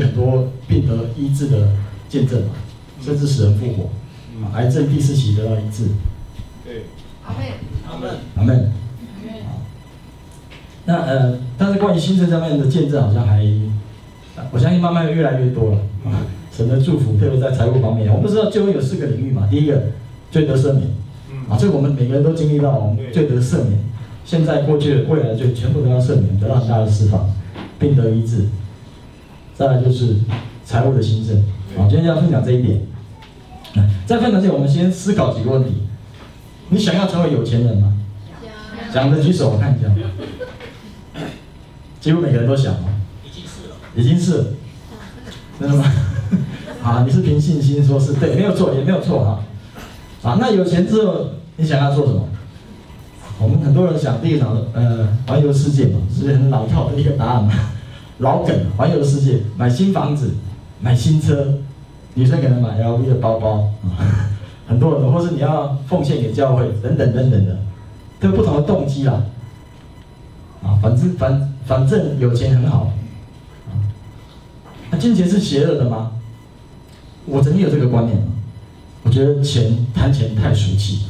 [0.00, 1.68] 很多病得医治的
[2.08, 2.54] 见证嘛，
[3.00, 3.90] 甚至使人复活，
[4.54, 5.88] 癌症第四期得到医治。
[6.64, 6.84] 对，
[7.24, 7.46] 阿门，
[7.88, 8.72] 阿门，阿门。
[10.86, 13.44] 那呃，但是关于兴盛上面的见证，好像还，
[14.50, 15.78] 我相信慢慢越来越多了。
[16.04, 16.26] 啊。
[16.52, 19.46] 神的祝福，特别在财务方面，我们都知道救恩有四个领域嘛。
[19.48, 19.82] 第一个，
[20.30, 20.82] 罪得赦免，
[21.48, 23.78] 啊，这个我们每个人都经历到，我们罪得赦免，
[24.24, 27.30] 现在、过去、未来的罪全部都要赦免，得到很大的释放，
[27.78, 28.46] 病得医治。
[29.60, 30.16] 再来就是
[30.64, 31.36] 财务的兴盛，
[31.76, 32.80] 好，今天要分享这一点。
[34.06, 35.82] 在分享之前，我们先思考几个问题：
[36.70, 37.92] 你想要成为有钱人吗？
[38.90, 39.88] 想的举手，我看一下。
[42.00, 42.88] 几乎每个人都想哦，
[43.22, 44.44] 已经是了，已经是了，
[45.60, 45.84] 真的吗？
[46.82, 49.44] 啊，你是凭信心说是对，没有错，也没有错哈。
[50.22, 52.26] 啊，那有钱之后，你想要做什么？
[53.38, 57.52] 我们很多人想第一个想呃，环游世界嘛，是很老套的一个答案嘛，
[58.20, 60.34] 老梗，环游世界，买新房子，
[60.80, 61.58] 买新车，
[62.14, 63.70] 女生可能买 LV 的包包，
[64.68, 67.58] 很多人，或是你要奉献给教会，等等等等的，
[68.20, 69.22] 都有不同的动机啦。
[70.62, 72.92] 啊，反正反反正有钱很好，
[74.90, 76.12] 那金钱是邪恶的吗？
[77.24, 78.18] 我曾经有这个观念，
[79.02, 81.06] 我觉得钱谈钱太俗气，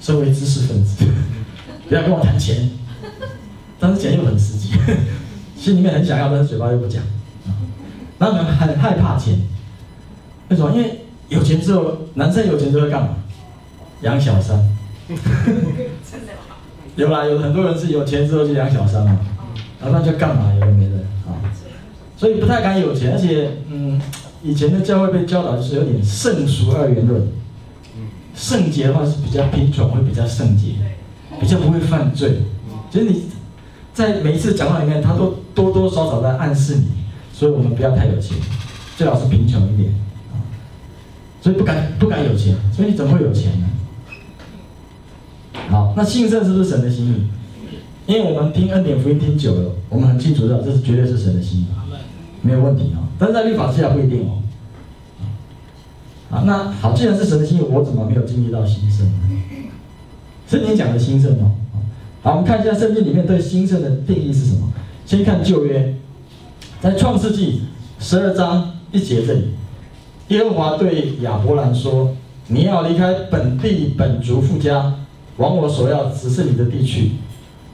[0.00, 1.04] 身为知识分子，
[1.88, 2.68] 不要跟我谈钱，
[3.78, 4.70] 但是钱又很实际，
[5.60, 7.02] 心里面很想要，但是嘴巴又不讲，
[8.16, 9.38] 那我们很害怕钱，
[10.48, 10.72] 为什么？
[10.74, 13.10] 因为有钱之后，男生有钱之后干嘛？
[14.00, 14.58] 养小三。
[16.96, 19.20] 有啦，有很多人是有钱之后就养小三嘛，
[19.82, 20.96] 然后那就干嘛有的没的
[21.28, 21.36] 啊，
[22.16, 24.00] 所以不太敢有钱，而且嗯，
[24.42, 27.28] 以前的教会被教导就是有点圣俗二元论，
[28.34, 30.68] 圣洁的话是比较贫穷，会比较圣洁，
[31.38, 32.38] 比较不会犯罪。
[32.90, 33.24] 其实你
[33.92, 36.84] 在每一次讲话里面，他都多多少少在暗示你，
[37.32, 38.36] 所以我们不要太有钱，
[38.96, 39.90] 最好是贫穷一点
[40.32, 40.38] 啊，
[41.40, 43.66] 所以不敢不敢有钱，所以你怎么会有钱呢？
[45.70, 47.26] 好，那兴盛是不是神的心意？
[48.06, 51.66] 因为我们听恩典福音听久了，我们很清楚知道这是绝对是神的心意，
[52.42, 53.06] 没有问题啊。
[53.18, 54.42] 但是在律法之下不一定哦。
[56.30, 59.12] 好，那好，既然是神的心意，我怎么没有经历到兴盛呢？
[60.48, 61.52] 圣经讲的兴盛哦。
[62.22, 64.72] 好，我们看一下圣经里面对兴盛的定义是什么？
[65.10, 65.92] 先看旧约，
[66.80, 67.62] 在创世纪
[67.98, 69.48] 十二章一节这里，
[70.28, 72.14] 耶和华对亚伯兰说
[72.46, 74.94] ：“你要离开本地本族父家。”
[75.36, 77.10] 往我所要指示你的地区，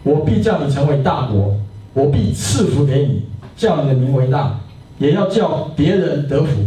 [0.03, 1.55] 我必叫你成为大国，
[1.93, 4.59] 我必赐福给你，叫你的名为大，
[4.99, 6.63] 也要叫别人得福。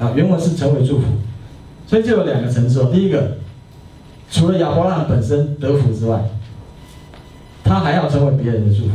[0.00, 1.04] 啊，原文是成为祝福，
[1.86, 2.90] 所以就有两个层次哦。
[2.92, 3.36] 第一个，
[4.32, 6.24] 除了亚伯拉罕本身得福之外，
[7.62, 8.90] 他还要成为别人的祝福。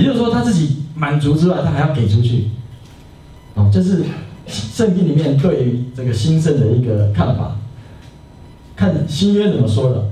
[0.00, 2.48] 也就是说，他自己满足之外，他还要给出去。
[3.54, 4.02] 哦，这是
[4.46, 7.56] 圣经里面对于这个兴盛的一个看法。
[8.74, 10.08] 看新约怎么说的？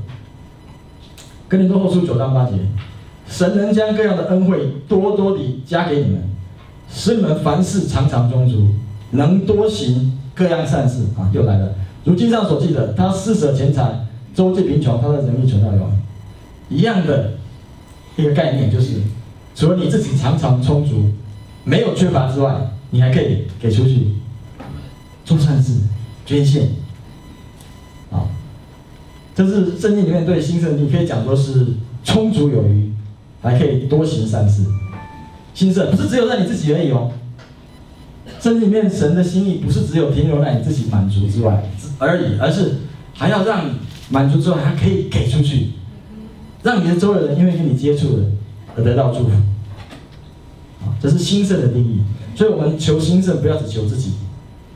[1.48, 2.52] 哥林多后书九章八节，
[3.26, 6.22] 神能将各样的恩惠多多地加给你们，
[6.92, 8.68] 使你们凡事常常充足，
[9.12, 11.30] 能多行各样善事啊！
[11.32, 11.74] 又来了，
[12.04, 16.02] 如经上所记的，他施舍钱财，周济贫穷，他的仁义存到永远。
[16.68, 17.30] 一样的
[18.16, 19.00] 一个概念，就是
[19.58, 21.10] 除了你自己常常充足，
[21.64, 22.54] 没有缺乏之外，
[22.90, 24.12] 你还可以给出去，
[25.24, 25.80] 做善事，
[26.24, 26.68] 捐献。
[28.12, 28.22] 啊
[29.34, 31.66] 这是圣经里面对兴盛，你可以讲说是
[32.04, 32.92] 充足有余，
[33.42, 34.62] 还可以多行善事。
[35.54, 37.10] 兴盛不是只有在你自己而已哦。
[38.38, 41.68] 圣经里面神的心意不是只有停留在你自己满足之外
[41.98, 42.76] 而已，而是
[43.12, 43.72] 还要让你
[44.08, 45.70] 满足之外还可以给出去，
[46.62, 48.22] 让你的周围人因为跟你接触了
[48.82, 49.30] 得到祝福。
[51.00, 52.02] 这是兴盛的定义。
[52.34, 54.12] 所以我们求兴盛，不要只求自己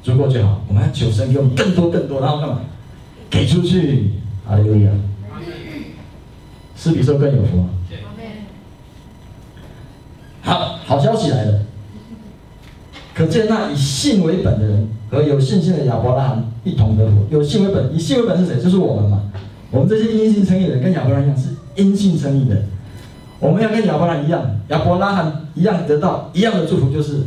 [0.03, 2.61] 足够就好，我们要求神给我们更多更多，然后干嘛？
[3.31, 4.11] 给出去。
[4.45, 4.91] 哈利路亚，
[6.77, 7.69] 是比受更有福啊！
[10.43, 11.61] 好，好消息来了。
[13.15, 17.25] 可见那以信为本的人和有信心的亚伯拉罕一同得福。
[17.31, 18.61] 有信为本，以信为本是谁？
[18.61, 19.31] 就是我们嘛。
[19.71, 22.65] 我们这些因信称义的人，跟亚伯拉罕一样是因信称义的。
[23.43, 27.25] 我们要跟亚伯拉罕一样，亚伯拉罕一样得到一样的祝福，就是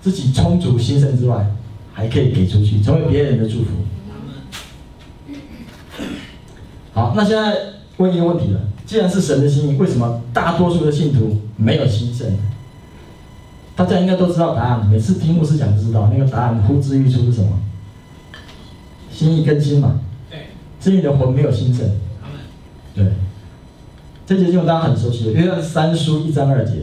[0.00, 1.46] 自己充足兴盛之外，
[1.92, 3.66] 还可以给出去，成为别人的祝福。
[6.94, 7.54] 好，那现在
[7.98, 12.34] 问一个问题了：既然是神的心意，为什么大多数的信徒没有兴盛？
[13.76, 14.88] 大家应该都知道答案。
[14.88, 17.50] 每次听牧师讲就知道，那个答案呼之欲出是什么？
[19.12, 20.00] 心意更新嘛。
[20.30, 20.46] 对。
[20.80, 21.86] 至于你的魂没有兴盛。
[22.94, 23.04] 对。
[24.28, 26.74] 这节经文大家很熟悉，约翰三书一章二节，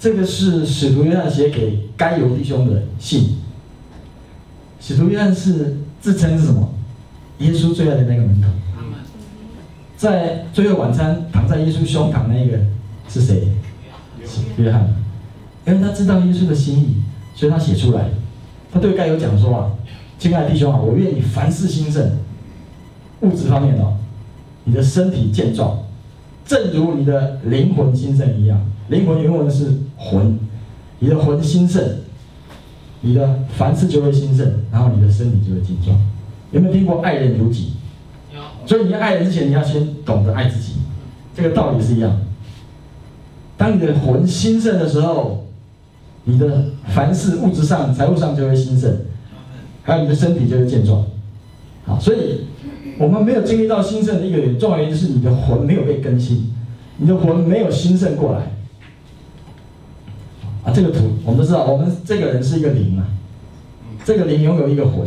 [0.00, 3.36] 这个是使徒约翰写给该犹弟兄的信。
[4.80, 6.74] 使徒约翰是自称是什么？
[7.38, 8.48] 耶稣最爱的那个门徒。
[9.96, 12.58] 在最后晚餐躺在耶稣胸膛那个
[13.08, 13.46] 是谁？
[14.26, 14.92] 是约翰。
[15.64, 16.96] 因为他知道耶稣的心意，
[17.36, 18.10] 所以他写出来。
[18.72, 19.70] 他对该犹讲说啊，
[20.18, 22.10] 亲爱的弟兄啊，我愿你凡事兴盛，
[23.20, 23.98] 物质方面哦，
[24.64, 25.78] 你的身体健壮，
[26.44, 28.60] 正如你的灵魂兴盛一样。
[28.88, 30.38] 灵魂原文是魂，
[30.98, 31.82] 你的魂兴盛，
[33.00, 35.98] 你的凡事就会兴盛，然后你的身体就会健壮。
[36.50, 37.72] 有没有听过爱人如己？
[38.64, 40.74] 所以你要爱人之前，你要先懂得爱自己，
[41.34, 42.20] 这个道理是一样。
[43.56, 45.46] 当你的魂兴盛的时候，
[46.24, 48.98] 你的凡事物质上、财务上就会兴盛，
[49.82, 51.04] 还有你的身体就会健壮。
[51.84, 52.46] 好，所以
[52.98, 56.52] 我们没有经历到兴盛的一个原因，重要原因就是你的魂没有被更新，
[56.98, 58.40] 你的魂没有兴盛过来。
[60.64, 63.06] 啊，这个图我们都知道，我们这个人是一个灵啊，
[64.04, 65.06] 这个灵拥有一个魂，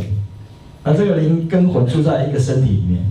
[0.84, 3.02] 而这个灵跟魂住在一个身体里面。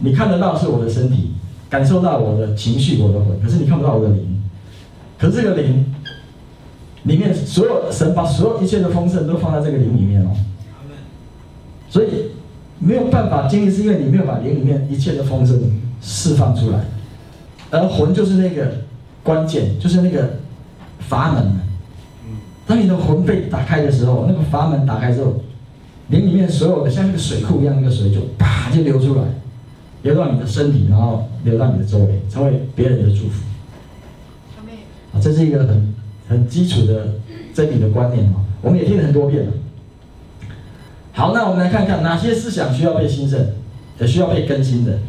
[0.00, 1.32] 你看得到是我的身体，
[1.68, 4.42] 感受到我的情绪、我的魂，可是你看不到我的灵。
[5.18, 5.84] 可是这个灵
[7.02, 10.30] 里面所有神把所有一切的丰盛都放在这个灵里面哦。
[11.88, 12.08] 所以
[12.80, 15.60] 没有办法经历，是因为你没有把灵里面一切的丰盛
[16.02, 16.80] 释放出来，
[17.70, 18.78] 而魂就是那个
[19.22, 20.40] 关键，就是那个。
[21.08, 21.44] 阀门，
[22.68, 25.42] 当你的魂被打开的时候，那个阀门打开之后，
[26.08, 29.22] 灵里面所有的像那个水库一样，那个水就啪就流出来，
[30.02, 33.42] 流到你的身体，然后流到你的周围，成为别人的祝福。
[35.12, 35.94] 啊，这是一个很
[36.28, 37.14] 很基础的
[37.52, 39.52] 真理的观念嘛，我们也听了很多遍了。
[41.20, 43.38] 好，那我们来看看哪些思想需要被兴盛，
[43.98, 45.00] 也需要被更新的。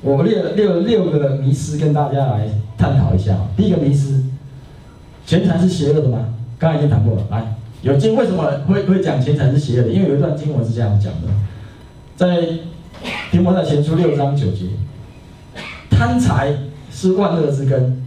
[0.00, 2.48] 我列了六六个迷思跟大家来
[2.78, 3.36] 探讨一下。
[3.58, 4.24] 第一个迷思。
[5.26, 6.28] 钱财是邪恶的吗？
[6.58, 7.22] 刚才已经谈过了。
[7.30, 9.90] 来，有经为什么会会讲钱财是邪恶的？
[9.90, 11.28] 因为有一段经文是这样讲的，
[12.16, 12.40] 在
[13.30, 14.64] 提摩太前书六章九节，
[15.90, 16.54] 贪财
[16.90, 18.02] 是万恶之根，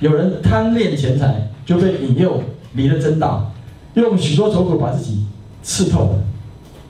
[0.00, 2.42] 有人贪恋钱财，就被引诱
[2.74, 3.52] 离了真道，
[3.94, 5.24] 用许多愁苦把自己
[5.62, 6.18] 刺透了。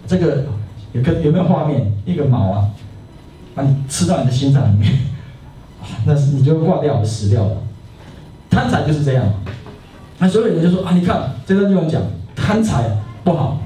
[0.06, 0.44] 这个
[0.92, 1.92] 有个有没有画面？
[2.04, 2.70] 一个矛啊，
[3.54, 4.92] 把你吃到你的心脏里面，
[6.06, 7.56] 那是你就挂掉，死掉了。
[8.50, 9.24] 贪财就是这样。
[10.18, 12.02] 那所有人就说啊，你看这段经文讲
[12.36, 12.84] 贪财
[13.24, 13.60] 不好，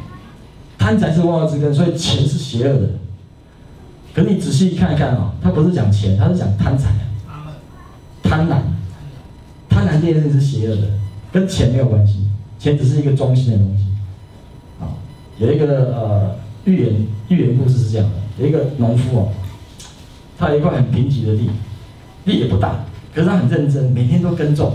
[0.79, 2.88] 贪财是万恶之根，所以钱是邪恶的。
[4.14, 6.90] 可你仔细看一看啊，他不是讲钱，他是讲贪财，
[8.23, 8.56] 贪婪，
[9.69, 10.82] 贪婪这件事是邪恶的，
[11.31, 13.88] 跟钱没有关系，钱只是一个中心的东西。
[15.38, 19.29] 有一个呃寓言寓言故事是这样的，有一个农夫哦，
[20.37, 21.50] 他有一块很贫瘠的地，
[22.25, 24.75] 地也不大，可是他很认真，每天都耕种。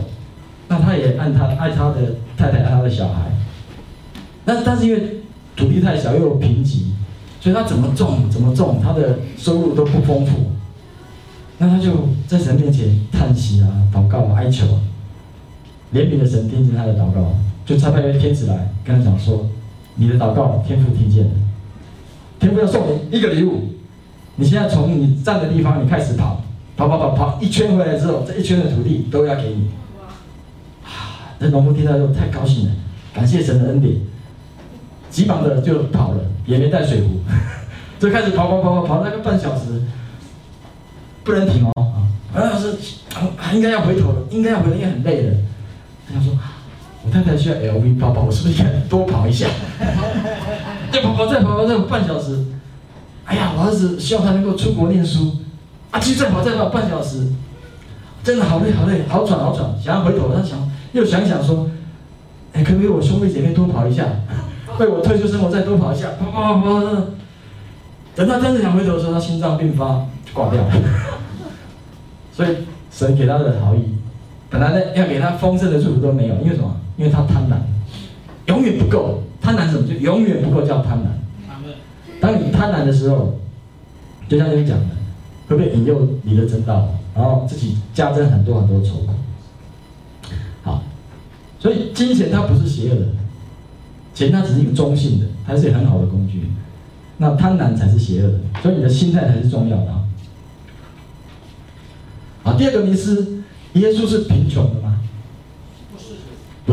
[0.70, 3.32] 那他也爱他爱他的太太爱他的小孩，
[4.46, 5.18] 那但是因为
[5.56, 6.86] 土地太小又贫瘠，
[7.42, 10.52] 所以他怎么种怎么种他的收入都不丰富。
[11.58, 14.82] 那他就在神面前叹息啊，祷告啊，哀求啊。
[15.94, 19.48] 怜悯的神听见他的祷告，就差派一位天使来跟他讲说
[19.96, 21.32] ：“你的祷告天父听见了，
[22.40, 23.70] 天父要送你一个礼物。
[24.36, 26.42] 你现在从你站的地方你开始跑，
[26.76, 29.70] 跑跑跑跑一圈回来之后，这一圈的土地都要给你。”
[31.40, 32.72] 那农夫听到之后太高兴了，
[33.14, 33.96] 感谢神的恩典，
[35.10, 37.20] 急忙的就跑了，也没带水壶，
[38.00, 39.84] 就开始跑跑跑跑跑那个半小时，
[41.24, 42.08] 不能停哦啊！
[42.34, 42.76] 半小时
[43.54, 45.36] 应该要回头了，应该要回头，应该很累了。
[46.08, 46.34] 他想说，
[47.06, 49.48] 我太太需要 LV 包包，我是不是应该多跑一下？
[50.92, 52.46] 再 跑跑再跑跑再跑半小时，
[53.26, 55.38] 哎呀，我儿子希望他能够出国念书，
[55.92, 57.28] 啊，继续再跑再跑半小时，
[58.24, 60.58] 真的好累好累，好喘好喘，想要回头，他想。
[60.94, 61.68] 又想想说，
[62.54, 64.06] 哎，可不可以我兄弟姐妹多跑一下，
[64.78, 66.82] 为我退休生活再多跑一下，跑跑跑跑。
[68.16, 70.72] 等他真的想回头的时候，他心脏病发挂掉了。
[72.32, 72.50] 所以
[72.92, 73.98] 神给他的好意，
[74.52, 76.76] 本来呢要给他丰盛的祝福都没有，因为什么？
[76.98, 77.58] 因为他贪婪，
[78.48, 79.24] 永远不够。
[79.42, 79.88] 贪婪什么？
[79.88, 81.08] 就永远不够叫贪婪。
[82.22, 83.40] 当你贪婪的时候，
[84.30, 84.96] 就像这边讲的，
[85.48, 89.14] 会被引诱离了真道，然后自己加增很多很多愁苦。
[91.60, 93.06] 所以金钱它不是邪恶的，
[94.14, 96.50] 钱它只是一个中性的，它是一个很好的工具。
[97.18, 99.94] 那贪婪才是邪恶的，所以你的心态才是重要的。
[102.44, 103.42] 好，第二个迷思，
[103.74, 105.00] 耶稣是贫穷的吗？
[106.66, 106.73] 不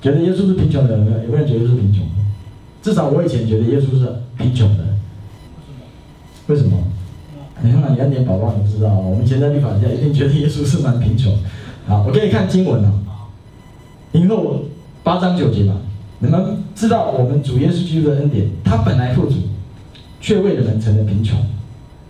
[0.00, 1.18] 觉得耶稣是贫穷的有没有？
[1.18, 2.12] 没有人觉得是贫穷的？
[2.82, 4.84] 至少我以前觉得耶稣是贫穷的。
[6.46, 6.68] 为什么？
[6.68, 6.78] 为什么？
[7.60, 11.36] 你看看你恩典宝宝，你知道，我们以前在律法下一定觉得耶稣是蛮贫穷。
[11.86, 12.92] 好，我给你看经文啊，
[14.12, 14.62] 以后
[15.02, 15.74] 八章九节嘛，
[16.20, 19.34] 你们知道我们主耶稣基督的恩典，他本来富足，
[20.20, 21.36] 却为了人成了贫穷。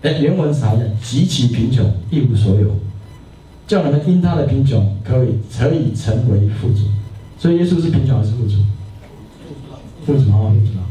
[0.03, 0.81] 哎，原文啥呀？
[1.03, 2.69] 极其贫穷，一无所有，
[3.67, 6.85] 叫你们因他的贫穷，可以可以成为富足。
[7.39, 8.57] 所以耶稣是贫穷还是富足？
[10.05, 10.83] 富足啊，富足啊。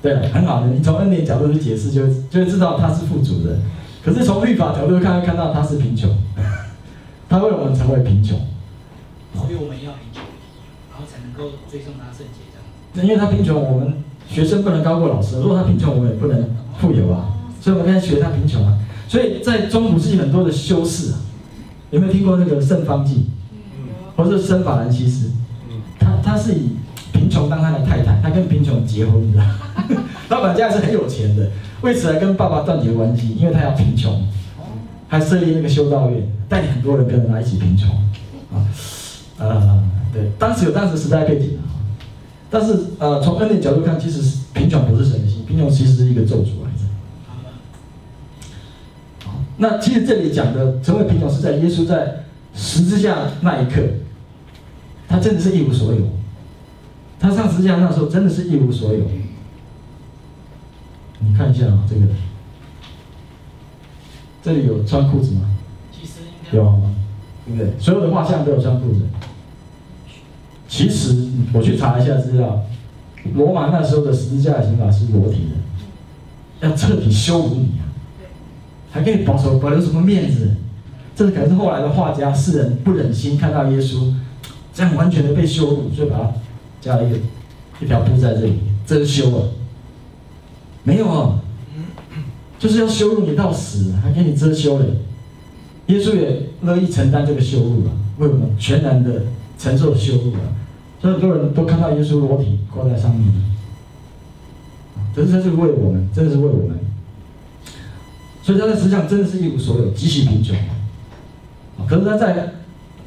[0.00, 0.68] 对，很好的。
[0.68, 3.58] 你从恩典角度去解释，就就会知道他是富足的。
[4.02, 6.10] 可是从律法角度看，看到他是贫穷，
[7.28, 8.40] 他为我们成为贫穷，
[9.34, 10.22] 所以我们要贫穷，
[10.90, 13.06] 然后才能够追送他圣洁这样。
[13.06, 15.38] 因为他贫穷，我们学生不能高过老师。
[15.40, 17.36] 如果他贫穷，我们也不能富有啊。
[17.60, 18.78] 所以我们现在学他贫穷啊。
[19.06, 21.18] 所以在中古世纪很多的修士啊，
[21.90, 23.26] 有没有听过那个圣方济？
[24.16, 25.30] 或者圣法兰西斯？
[26.00, 26.70] 他他是以
[27.12, 29.40] 贫穷当他的太太，他跟贫穷结婚的。
[30.30, 31.50] 老板家是很有钱的，
[31.82, 34.26] 为此还跟爸爸断绝关系，因为他要贫穷，
[35.08, 37.88] 还设立那个修道院，带领很多人跟着他一起贫穷。
[38.52, 38.66] 啊，
[39.38, 41.66] 呃，对，当时有当时时代背景啊，
[42.48, 46.84] 但是呃，从恩典角度看，其实贫穷不是神的心，贫穷其实是一个咒诅来着。
[49.24, 53.82] 好，那其实这里讲的成为贫穷是在耶稣在十字架那一刻，
[55.10, 56.02] 他真的是一无所有，
[57.18, 59.00] 他上十字架那时候真的是一无所有。
[61.18, 62.02] 你看一下啊，这个，
[64.40, 65.50] 这里有穿裤子吗？
[65.90, 66.94] 其实应该有吗？
[67.44, 67.72] 对不对？
[67.80, 69.00] 所有的画像都有穿裤子。
[70.68, 72.62] 其实我去查一下资料，
[73.34, 75.48] 罗马那时候的十字架刑法是裸体
[76.60, 77.90] 的，要彻底羞辱你啊，
[78.92, 80.54] 还可以保守保留什么面子？
[81.16, 84.14] 这可能是后来的画家世人不忍心看到耶稣
[84.80, 86.32] 这样完全的被羞辱，所以把它
[86.80, 87.18] 加了一个
[87.82, 88.54] 一条布在这里
[88.86, 89.44] 遮羞啊。
[90.84, 91.38] 没有啊，
[92.58, 94.86] 就是要羞辱你到死，还给你遮羞嘞。
[95.88, 99.24] 耶稣也乐意承担这个羞辱啊，为我们全然的
[99.58, 100.48] 承受羞辱啊。
[100.98, 103.30] 所以很多人都看到耶稣裸体挂在上面，
[105.14, 106.78] 这是他是为我们，真的是为我们。
[108.42, 110.56] 所以他在实际上真的是一无所有，极其贫穷。
[111.86, 112.54] 可是他在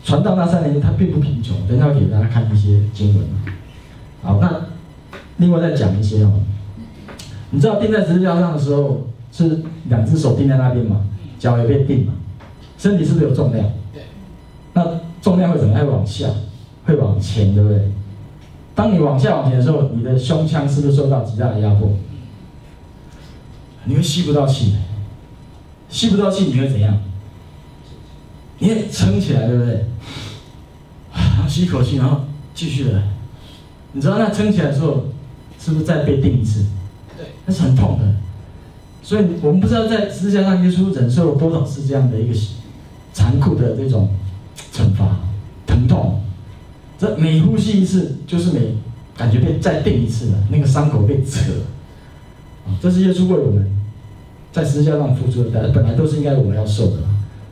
[0.03, 1.55] 传道那三年，他并不贫穷。
[1.67, 3.25] 等一下给大家看一些经文。
[4.22, 4.65] 好，那
[5.38, 6.41] 另外再讲一些哦。
[7.51, 11.05] 你知道钉在十字架上的时候是两只手钉在那边嘛，
[11.39, 12.13] 脚也被钉嘛，
[12.77, 13.65] 身体是不是有重量？
[13.93, 14.03] 对。
[14.74, 15.86] 那重量会怎么样？
[15.86, 16.27] 会往下，
[16.86, 17.91] 会往前，对不对？
[18.75, 21.91] 当你往下往前的时候，你的胸腔是不是受到极大的压迫？
[23.86, 24.75] 你会吸不到气，
[25.89, 26.98] 吸不到气，你会怎样？
[28.60, 29.86] 你会撑起来，对不对？
[31.34, 32.22] 然后吸一口气，然后
[32.54, 33.02] 继续来。
[33.92, 35.06] 你知道那撑起来的时候，
[35.60, 36.66] 是不是再被钉一次？
[37.18, 38.06] 对那是很痛的，
[39.04, 42.34] 所以我们不知道在十字架上耶稣忍受了多少次这样的一个
[43.13, 44.10] 残酷的这种
[44.74, 45.20] 惩罚、
[45.68, 46.22] 疼痛。
[46.98, 48.75] 这每呼吸一次，就是每
[49.16, 51.52] 感觉被再钉一次了，那个伤口被扯。
[52.66, 53.70] 啊，这是耶稣为我们
[54.52, 56.98] 在十字架上付出的代价，本来都是应该我们要受的。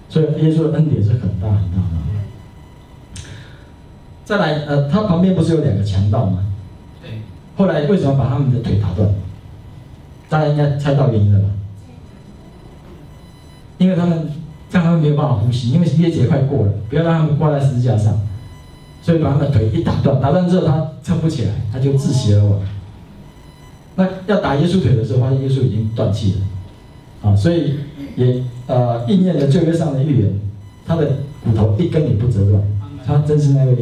[0.09, 1.90] 所以耶稣的恩典是很大很大的。
[4.31, 6.41] 再来，呃，他旁边不是有两个强盗吗？
[7.01, 7.21] 对。
[7.57, 9.09] 后来为什么把他们的腿打断？
[10.29, 11.45] 大家应该猜到原因了吧？
[13.77, 14.29] 因为他们
[14.71, 18.21] 让他们没有办法呼吸，因为耶节快过了，不要让他们挂在十字架上，
[19.01, 22.61] 所以把他们的腿一打断，打断之后他撑不起来，他就窒息而亡。
[23.95, 27.79] 那要打耶稣腿的时候，发现耶稣已经断气了，啊，所以
[28.15, 30.39] 也呃应验了旧约上的预言，
[30.87, 31.05] 他的
[31.43, 32.63] 骨头一根也不折断，
[33.05, 33.75] 他真是那位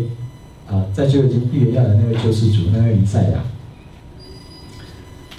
[0.71, 3.39] 啊在旧约已经预言要的那位救世主，那位弥赛亚。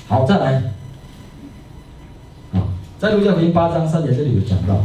[0.08, 0.62] 好，再来。
[2.52, 2.66] 啊
[2.98, 4.84] 在路加福音八章三节这里有讲到，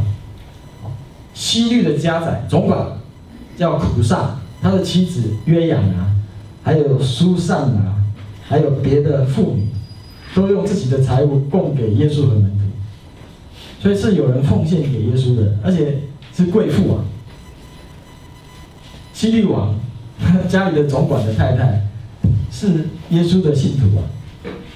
[1.34, 2.86] 希律的家宰总管
[3.58, 6.14] 叫苦萨，他的妻子约雅拿，
[6.62, 7.94] 还有苏珊拿，
[8.48, 9.68] 还有别的妇女，
[10.34, 15.98] 都用自己的财物供给耶稣和门徒，所以是有人奉献给耶稣的，而且
[16.34, 17.04] 是贵妇啊。
[19.12, 19.74] 西律王
[20.48, 21.86] 家里的总管的太太
[22.50, 24.02] 是耶稣的信徒啊，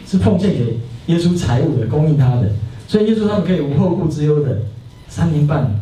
[0.06, 2.50] 是奉献给耶稣财物的，供应他的。
[2.86, 4.62] 所以耶稣他们可以无后顾之忧的
[5.08, 5.78] 三年半，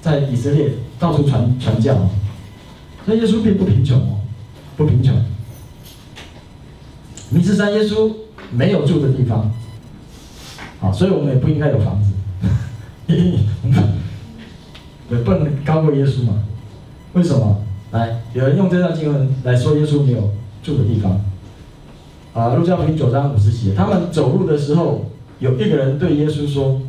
[0.00, 1.94] 在以色列到处传传教。
[3.06, 4.20] 所以耶稣并不贫穷哦，
[4.76, 5.14] 不贫穷。
[7.30, 8.12] 米斯山耶稣
[8.50, 9.50] 没有住的地方，
[10.80, 12.12] 好，所以我们也不应该有房子，
[15.08, 16.44] 对， 不能高过耶稣嘛？
[17.14, 17.64] 为什么？
[17.92, 20.32] 来，有人用这段经文来说耶稣没有
[20.62, 21.20] 住的地方。
[22.34, 25.06] 啊，路加福音九章五十节，他们走路的时候。
[25.38, 26.80] 有一个人对耶稣说：“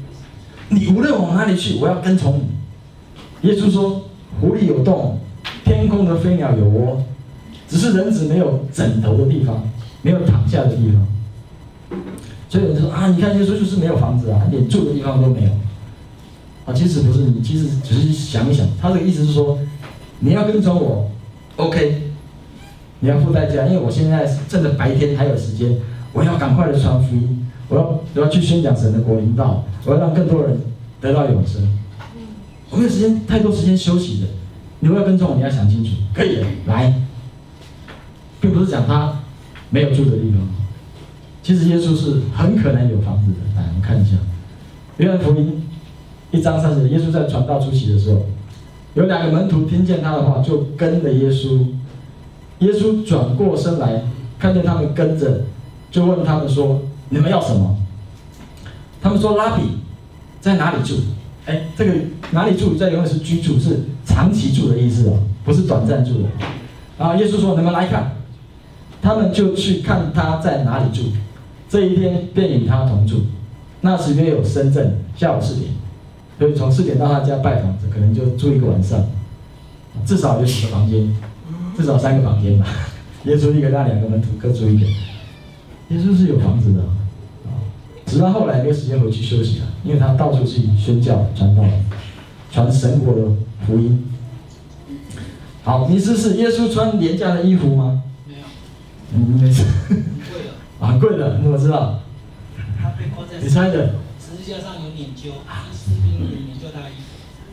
[0.69, 3.49] 你无论往哪里去，我要跟从你。
[3.49, 4.03] 耶稣说：
[4.39, 5.17] 湖里有洞，
[5.65, 7.03] 天空的飞鸟有窝，
[7.67, 9.67] 只是人子没有枕头的地方，
[10.03, 11.99] 没有躺下的地方。
[12.47, 15.49] 所以有人说啊，你看耶稣就是没有房子啊，连住的地方都没有。
[16.67, 19.57] 啊，其实不是，你其实只是想一想，他的意思是说，
[20.25, 21.11] 你要跟从我
[21.57, 22.01] ，OK，
[23.01, 25.77] 你要付代价，因为我现在趁着白天还有时间，
[26.13, 30.57] 我要赶快的传福音，我要我要去宣讲神的国领导，我要让更多人
[31.01, 31.61] 得到永生。
[32.69, 34.27] 我没有时间，太多时间休息的，
[34.79, 36.93] 你要跟从我，你要想清楚，可以的，来，
[38.39, 39.19] 并不是讲他
[39.71, 40.39] 没有住的地方，
[41.43, 44.15] 其实耶稣是很可能有房子的，来，我们看一下，
[44.97, 45.63] 约翰福音。
[46.31, 48.25] 一章三十，耶稣在传道初期的时候，
[48.93, 51.65] 有两个门徒听见他的话，就跟着耶稣。
[52.59, 54.03] 耶稣转过身来，
[54.39, 55.41] 看见他们跟着，
[55.91, 57.75] 就问他们说：“你们要什么？”
[59.01, 59.63] 他们说：“拉比，
[60.39, 60.95] 在哪里住？”
[61.45, 61.91] 哎，这个
[62.31, 66.29] 哪里住，在原文是居住，是长期住的意思哦，不是短暂住的。
[66.97, 68.15] 然后耶稣说：“你们来看。”
[69.01, 71.01] 他们就去看他在哪里住。
[71.67, 73.23] 这一天便与他同住。
[73.81, 75.69] 那时约有申正，下午四点。
[76.43, 79.01] 所以从四点到他家拜访，可能就住一个晚上，
[80.05, 81.15] 至少有几个房间，
[81.77, 82.65] 至少三个房间吧。
[83.23, 84.85] 耶稣一个，那两个门徒各住一个。
[84.85, 86.81] 耶稣是有房子的，
[87.45, 87.63] 啊，
[88.05, 91.63] 直到后来没有时间回去休息了，因为他到处去宣教、传道、
[92.51, 93.21] 传神国的
[93.65, 94.03] 福音。
[95.63, 98.03] 好，你试试耶稣穿廉价的衣服吗？
[98.27, 98.39] 没有。
[99.15, 99.63] 嗯，没事。
[100.81, 101.15] 很贵的。
[101.15, 102.01] 很贵的，你怎么知道？
[103.41, 103.95] 你猜的。
[104.43, 105.31] 十字架上有研究。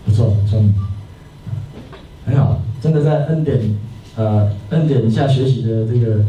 [0.04, 0.75] 不错，聪明，
[2.26, 3.76] 很好，真的在恩典，
[4.16, 6.25] 呃，恩典下学习的这个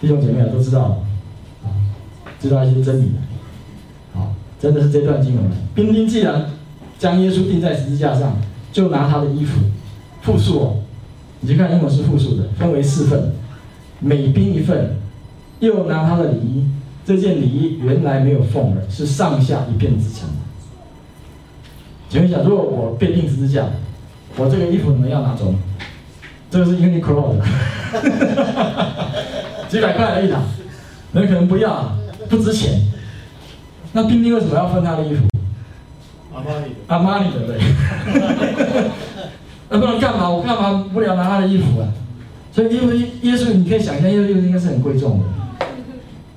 [0.00, 1.02] 弟兄姐妹啊，都知道，
[1.64, 1.74] 啊，
[2.38, 3.18] 知道一些真理的，
[4.14, 5.44] 好，真的是这段经文。
[5.74, 6.50] 兵丁既然
[7.00, 8.36] 将耶稣钉在十字架上，
[8.70, 9.60] 就拿他的衣服，
[10.22, 10.76] 复数哦，
[11.40, 13.32] 你去看英文是复数的，分为四份，
[13.98, 14.98] 每兵一份，
[15.58, 16.64] 又拿他的里衣，
[17.06, 20.34] 这件礼衣原来没有缝的，是上下一片织成的。
[22.08, 23.64] 请问一下，如果我被钉十字架，
[24.36, 25.58] 我这个衣服你们要拿走吗？
[26.50, 27.44] 这个是 Uniqlo 的，
[29.68, 30.42] 几百块而已啦，
[31.12, 31.96] 你们可能不要，
[32.28, 32.80] 不值钱。
[33.92, 35.28] 那兵丁为什么要分他的衣服？
[36.34, 37.56] 阿玛尼的，阿玛尼的对。
[39.68, 40.28] 那不然干嘛？
[40.28, 41.88] 我干嘛不了拿他的衣服啊？
[42.52, 45.24] 所以因为耶稣，你可以想象，耶稣应该是很贵重的。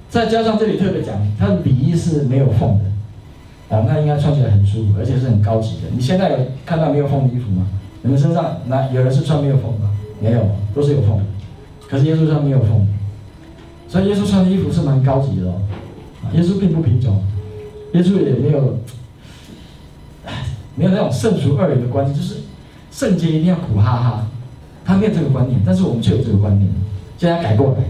[0.10, 3.76] 再加上这里特别讲，他的里衣是没有缝的。
[3.76, 5.84] 啊，那应该穿起来很舒服，而且是很高级的。
[5.94, 7.68] 你现在有看到没有缝的衣服吗？
[8.02, 9.92] 你们身上那有人是穿没有缝吗？
[10.20, 10.42] 没有，
[10.74, 11.24] 都是有缝的。
[11.88, 12.88] 可是耶稣穿没有缝，
[13.88, 15.62] 所以耶稣穿的衣服是蛮高级的哦。
[16.34, 17.24] 耶稣并不贫穷，
[17.94, 18.80] 耶稣也没有，
[20.76, 22.38] 没有那种圣俗二元的观念，就是
[22.92, 24.28] 圣洁一定要苦哈哈，
[24.84, 26.68] 他没有这个观念，但是我们却有这个观念，
[27.18, 27.84] 现在改过来。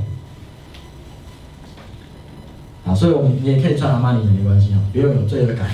[2.95, 5.67] 所以我们也可以穿阿玛尼也，没关系啊，不用有罪恶感。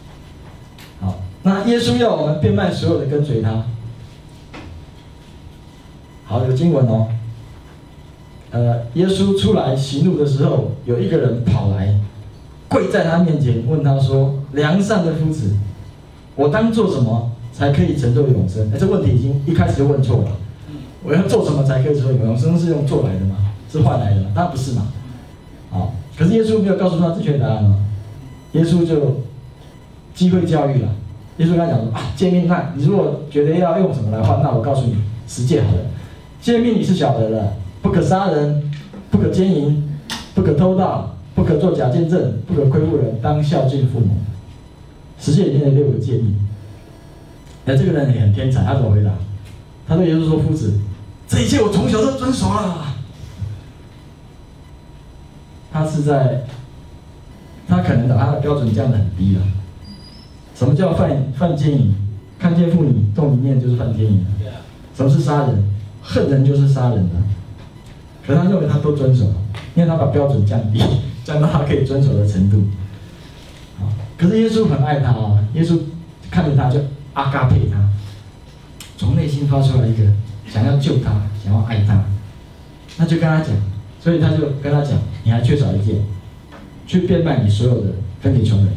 [1.00, 3.64] 好，那耶稣要我们变卖所有的跟随他。
[6.24, 7.08] 好，有经文哦。
[8.50, 11.98] 呃，耶稣出来行路的时候，有一个人跑来，
[12.68, 15.56] 跪在他面前，问他说：“良善的夫子，
[16.36, 20.36] 我当做什么才可以成就永生？”哎，这问题已经一开始就问错了。
[21.02, 22.58] 我要做什么才可以成就永生？
[22.58, 23.36] 是用做来的吗？
[23.70, 24.30] 是换来的吗？
[24.34, 24.86] 当然不是嘛。
[25.70, 25.92] 好。
[26.16, 27.74] 可是耶稣没有告诉他正确答案哦，
[28.52, 29.22] 耶稣就
[30.14, 30.88] 机会教育了。
[31.38, 34.96] 耶稣跟他讲说啊，诫命那，你如果觉得要用什么来换，那我告诉你
[35.26, 35.80] 十诫好了。
[36.40, 38.70] 诫命你是晓得的，不可杀人，
[39.10, 39.82] 不可奸淫，
[40.34, 44.16] 不可偷盗，不可作假见证，不可亏负人，当孝敬父母。
[45.18, 46.36] 十诫里面的六个诫命。
[47.64, 49.10] 那这个人也很天才，他怎么回答？
[49.88, 50.74] 他对耶稣说：“夫子，
[51.26, 52.93] 这一切我从小都遵守了。”
[55.74, 56.44] 他是在，
[57.66, 59.42] 他可能把他的标准降得很低了。
[60.54, 61.92] 什么叫犯犯奸淫？
[62.38, 64.24] 看见妇女动一念就是犯奸淫。
[64.94, 65.64] 什么是杀人？
[66.00, 67.22] 恨人就是杀人了。
[68.24, 69.24] 可他认为他都遵守，
[69.74, 70.80] 因为他把标准降低，
[71.24, 72.62] 降到他可以遵守的程度。
[74.16, 75.76] 可是耶稣很爱他啊，耶稣
[76.30, 76.78] 看着他就
[77.14, 77.82] 阿嘎佩他，
[78.96, 80.04] 从内心发出来一个
[80.46, 82.04] 想要救他，想要爱他，
[82.96, 83.48] 那就跟他讲。
[84.04, 85.96] 所以他就跟他讲：“你还缺少一件，
[86.86, 87.86] 去变卖你所有的，
[88.20, 88.68] 分给穷人，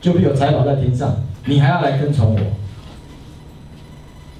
[0.00, 1.14] 就必有财宝在天上。
[1.44, 2.40] 你还要来跟从我。”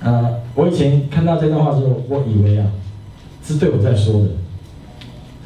[0.00, 2.66] 呃，我以前看到这段话的时候，我以为啊
[3.44, 4.26] 是对我在说的，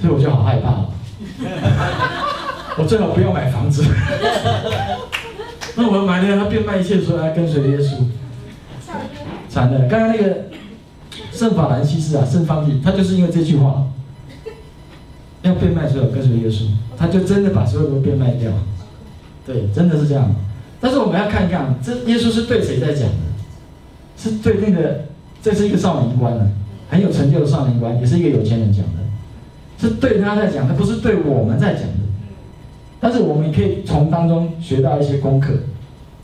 [0.01, 0.87] 所以我就好害怕。
[2.79, 3.85] 我最好不要买房子。
[5.77, 7.97] 那我们买了，他变卖一切，说来跟随耶稣。
[9.51, 10.47] 惨了，刚刚那个
[11.31, 13.85] 圣法兰西斯啊，圣方济，他就是因为这句话，
[15.43, 18.51] 要变卖所有跟随耶稣，他就真的把所有都变卖掉。
[19.47, 20.31] 对，真的是这样。
[20.81, 23.17] 但是我们要看一看，这耶稣是对谁在讲的？
[24.17, 25.01] 是对那个，
[25.43, 26.47] 这是一个少年官啊，
[26.89, 29.01] 很有成就的少年官，也是一个有钱人讲的，
[29.79, 31.89] 是对他在讲，他不是对我们在讲的。
[33.01, 35.55] 但是我们也可以从当中学到一些功课。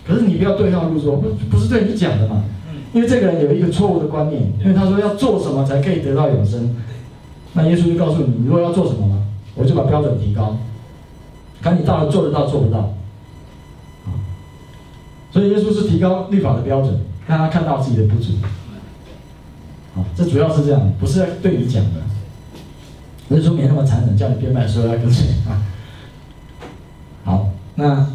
[0.07, 2.45] 可是你不要对号入座，不不是对你讲的嘛？
[2.93, 6.77] 因为这个人有一个错误的观念，因为他说要做什么才可以得到永生。
[7.57, 9.23] 那耶稣就告诉你，你如果要做什么呢？
[9.55, 10.59] 我就把标准提高，
[11.63, 12.93] 看你到底做得到做不到。
[15.33, 18.35] 所以耶稣是提高律法的标准，让他看到自己的不足。
[19.95, 22.01] 好，这主要是这样，不是对你讲的。
[23.35, 25.63] 耶稣没那么残忍，叫你变卖说要跟随啊。
[27.25, 28.07] 好，那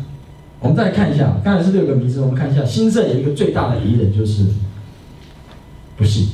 [0.59, 4.45] 我们再看一下，刚才是六个名字，我们看一下，兴盛有一个最大的敌人就是
[5.97, 6.29] 不信。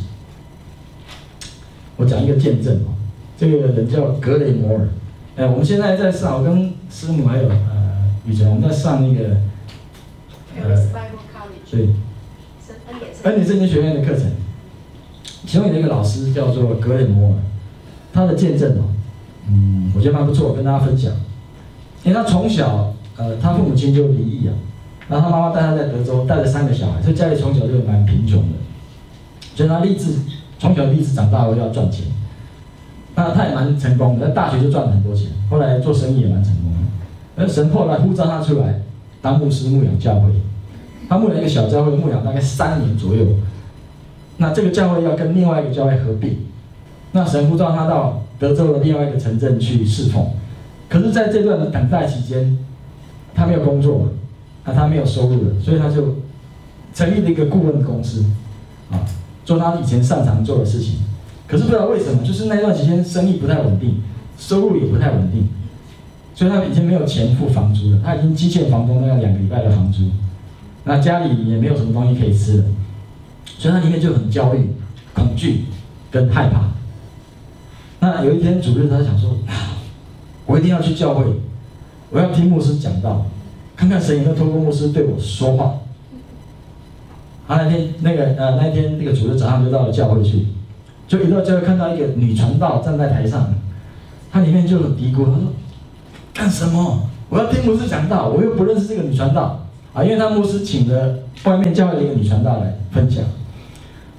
[1.96, 2.94] 我讲一个见证哦，
[3.38, 4.88] 这个人叫格雷摩尔。
[5.36, 9.38] 哎，我们现在在上，我跟师母还有呃雨辰，我们在上那个。
[10.60, 10.76] 呃，
[11.70, 11.90] 对，
[13.22, 14.26] 恩典圣经学院的课程，
[15.46, 17.36] 其中有一个老师叫做格雷摩尔，
[18.12, 18.90] 他的见证哦，
[19.48, 21.12] 嗯，我觉得蛮不错，跟大家分享。
[22.04, 24.54] 因为他从小，呃，他父母亲就离异啊，
[25.08, 28.58] 然后他妈妈带他在德州带了三个小孩，所以家里从小就蛮贫穷的，
[29.54, 30.16] 所以他立志
[30.58, 32.06] 从小立志长大后要赚钱。
[33.18, 37.42] 那他也蛮成功的，在大学就赚了很多钱，后来做生意也蛮成功的。
[37.42, 38.80] 而神后来呼召他出来
[39.24, 40.30] 当牧师牧养教会。
[41.10, 43.26] 他牧了一个小教会，牧养大概三年左右。
[44.38, 46.38] 那这个教会要跟另外一个教会合并，
[47.14, 50.28] 那神呼召他到德州的另外一个城镇去侍奉。
[50.88, 52.60] 可是，在这段的等待期间，
[53.34, 54.10] 他没有工作
[54.64, 56.18] 啊，他没有收入了，所以他就
[56.94, 58.24] 成立了一个顾问公司，
[58.92, 59.00] 啊，
[59.44, 61.00] 做他以前擅长做的事情。
[61.48, 64.02] 可是不知道为什么，就是那段时间生意不太稳定，
[64.38, 65.48] 收入也不太稳定，
[66.36, 68.00] 所以他已经没有钱付房租了。
[68.04, 70.04] 他已经积欠房东大概两个礼拜的房租。
[70.84, 72.64] 那家里也没有什么东西可以吃了，
[73.58, 74.74] 所以他里面就很焦虑、
[75.14, 75.66] 恐惧
[76.12, 76.70] 跟害怕。
[78.00, 79.38] 那有一天主日，他想说
[80.46, 81.26] ：“我一定要去教会，
[82.10, 83.26] 我要听牧师讲道，
[83.76, 85.80] 看看神有没有透过牧师对我说话。”
[87.48, 90.46] 他那天那个呃那天那个主日早上就到了教会去，
[91.08, 93.54] 就一到教会看到一个女传道站在台上，
[94.32, 95.54] 她里面就很嘀咕，她说
[96.34, 97.10] ：“干什么？
[97.30, 103.24] 我要听牧师讲道，我又不认识这个女传道。”啊，因为他牧师请了外面教会的一个女传道来分享，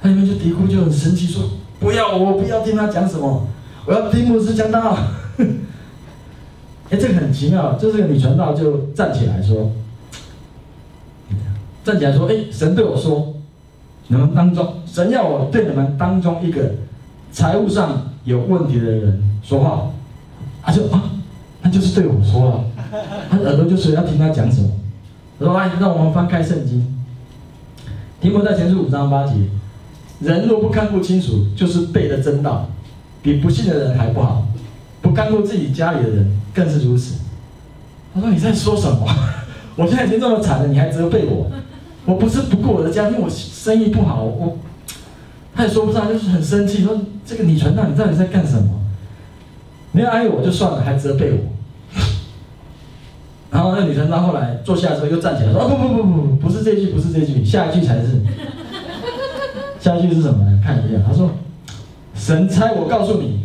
[0.03, 1.45] 他里面就嘀咕，就很生气说
[1.79, 3.47] ：“不要，我不要听他讲什么，
[3.87, 4.99] 我要听牧师讲道。”
[6.91, 9.71] 哎，这个很奇妙，就这个女传道就站起来说
[11.85, 13.35] ：“站起来说，哎，神对我说，
[14.09, 16.73] 你们当中，神要我对你们当中一个
[17.31, 19.91] 财务上有问题的人说话。”
[20.61, 21.03] 他就啊，
[21.63, 22.65] 那就是对我说了，
[23.31, 24.69] 他耳朵就是要听他讲什么。
[25.39, 26.85] 他说：“哎，让我们翻开圣经，
[28.21, 29.35] 提摩太前书五章八节，
[30.21, 32.69] 人若不看顾清楚，就是背的真道，
[33.23, 34.47] 比不信的人还不好。
[35.01, 37.21] 不看顾自己家里的人更是如此。”
[38.13, 39.07] 他说：“你在说什么？
[39.77, 41.51] 我现在已经这么惨了，你还责备我？
[42.09, 44.57] 我不是不顾我的家，庭我生意不好，我
[45.55, 48.81] 他也说不上，就是很生气，说这个女传道，你到底在干什么？
[49.93, 51.39] 没有爱我就算了，还责备我。
[53.53, 58.23] ”然后那个女生到后来坐下的时候又站起来说：“哦不不不不不，不是这句，不是这句，下一句才是。
[59.79, 60.59] 下一句是什么呢？
[60.65, 61.31] 看一下，他说
[62.17, 63.45] ：‘神差我告诉你，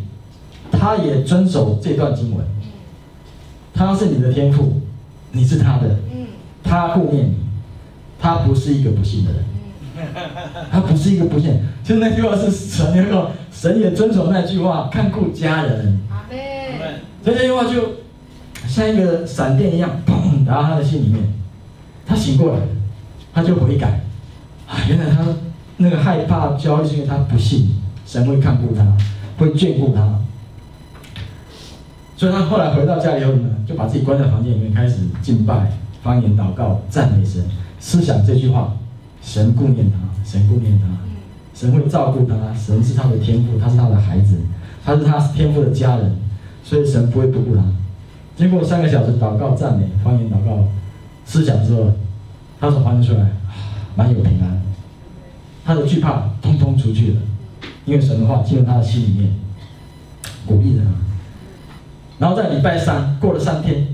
[0.71, 2.45] 他也遵守这段经文。
[3.73, 4.79] 他是你的天赋，
[5.33, 5.97] 你是他的，
[6.63, 7.35] 他顾念你，
[8.23, 9.43] 他不是一个不信的人，
[10.71, 11.59] 他不是一个不信。
[11.83, 15.99] 就那句话是神那个神也遵守那句话，看顾家人。
[16.09, 16.39] 阿门。
[17.21, 18.01] 所以这句话就。”
[18.65, 21.21] 像一个闪电一样，砰打到他的心里面，
[22.05, 22.67] 他醒过来了，
[23.33, 23.99] 他就悔改，
[24.65, 25.21] 啊，原来他
[25.75, 28.81] 那个害怕、焦虑是因为他不信神会看顾他，
[29.37, 30.17] 会眷顾他，
[32.15, 37.43] 所以他后来回到家里以后呢，就把自己关在房间里面，开始敬拜、方言祷告、赞美神，
[37.83, 38.77] 思想这句话：
[39.21, 40.87] 神顾念他，神顾念他，
[41.53, 44.37] 神会照顾他，神是他的天父，他是他的孩子，
[44.85, 46.15] 他是他天父的家人，
[46.63, 47.61] 所以神不会不顾他。
[48.37, 50.65] 经过三个小时祷告、赞美、方言祷告、
[51.25, 51.91] 思想之后，
[52.57, 53.29] 他从房间出来，
[53.97, 54.61] 满有平安，
[55.65, 57.17] 他的惧怕通通出去了，
[57.83, 59.33] 因为神的话进入他的心里面，
[60.47, 60.89] 鼓励着他。
[62.17, 63.85] 然后在礼拜三过了三天，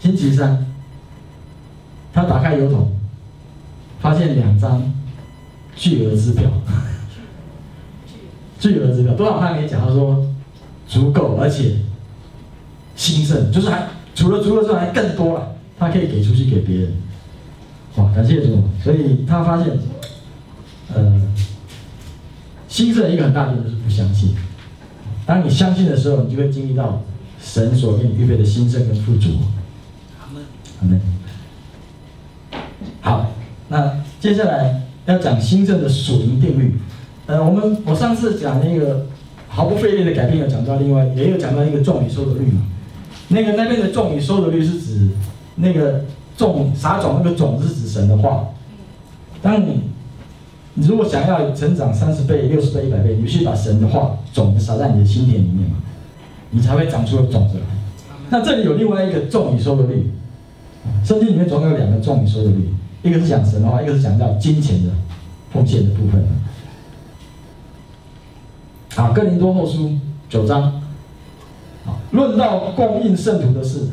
[0.00, 0.66] 星期三，
[2.12, 2.90] 他打开邮筒，
[4.00, 4.82] 发现两张
[5.76, 6.50] 巨额支票，
[8.58, 10.26] 巨额支票多少他没讲，他说
[10.88, 11.76] 足够，而且
[12.96, 16.92] 兴盛，就是还除了足够之外还更多了，他可以给出去给别人。
[17.96, 19.78] 哇，感谢主，所以他发现，
[20.94, 21.20] 呃，
[22.68, 24.34] 兴盛一个很大的就是不相信。
[25.26, 27.02] 当你相信的时候，你就会经历到
[27.42, 29.30] 神所给你预备的兴盛跟富足。
[30.20, 30.44] 阿门，
[30.80, 31.00] 阿门。
[33.00, 33.32] 好，
[33.70, 36.76] 那接下来要讲新政的属灵定律。
[37.26, 39.06] 呃，我们我上次讲那个
[39.48, 42.66] 毫不费力的改变，有讲到另外也有讲到一个种与收的律嘛。
[43.28, 45.08] 那个那边的种与收的律是指
[45.54, 46.04] 那个
[46.36, 48.48] 种撒种那个种子是指神的话。
[49.40, 49.84] 当你
[50.74, 55.76] 你如果想要成长三十倍、六十倍、一百倍，你必须把神的话种子撒在你的心田里面嘛，
[56.50, 57.64] 你才会长出种子来。
[58.30, 60.10] 那这里有另外一个种与收的律，
[61.04, 62.68] 圣经里面总有两个种与收的律，
[63.02, 64.90] 一个是讲神的话，一个是讲到金钱的
[65.52, 66.24] 奉献的部分。
[68.94, 69.96] 好，哥林多后书
[70.28, 70.80] 九章，
[71.84, 73.88] 好，论到供应圣徒的事，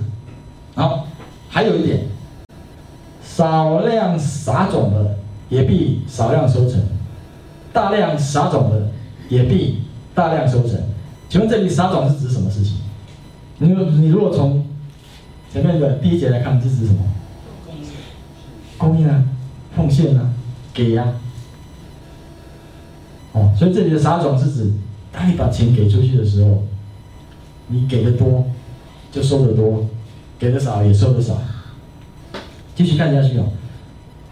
[0.76, 1.08] 好，
[1.50, 2.02] 还有一点，
[3.24, 5.17] 少量撒种的。
[5.50, 6.78] 也必少量收成，
[7.72, 8.91] 大量撒种的
[9.30, 9.82] 也必
[10.13, 10.78] 大量收成。
[11.30, 12.76] 请问这里撒种是指什么事情？
[13.60, 14.67] 你你如果从
[15.54, 17.00] 前面的第一节来看，是指什么？
[18.78, 19.24] 供应啊，
[19.76, 20.32] 奉献啊，
[20.74, 21.13] 给呀、啊。
[23.34, 24.72] 哦，所以这里的撒种是指，
[25.12, 26.63] 当你把钱给出去的时候，
[27.68, 28.46] 你给的多，
[29.12, 29.86] 就收的多；
[30.40, 31.40] 给的少，也收的少。
[32.76, 33.46] 继续看下去哦。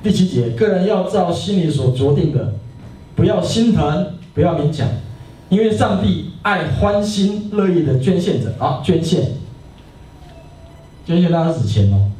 [0.03, 2.53] 第七节，个人要照心里所酌定的，
[3.15, 4.87] 不要心疼，不要勉强，
[5.49, 9.31] 因为上帝爱欢心乐意的捐献者啊，捐献，
[11.05, 12.11] 捐献当然是指钱哦。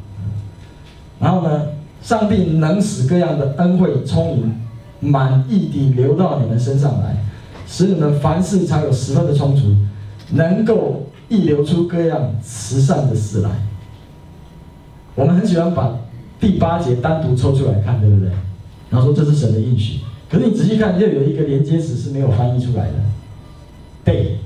[1.20, 1.68] 然后呢，
[2.06, 4.54] 上帝能使各样的恩惠充盈，
[5.00, 7.18] 满溢地流到你们身上来，
[7.68, 9.76] 使你们凡事常有十分的充足，
[10.30, 13.50] 能够溢流出各样慈善的事来。
[15.15, 15.98] 我们很喜欢把。
[16.38, 18.30] 第八节单独抽出来看，对不对？
[18.89, 22.94] 然后说这是神的应许，可是你仔细看，又有一个连接词是没有翻译出来的。
[24.04, 24.38] 被，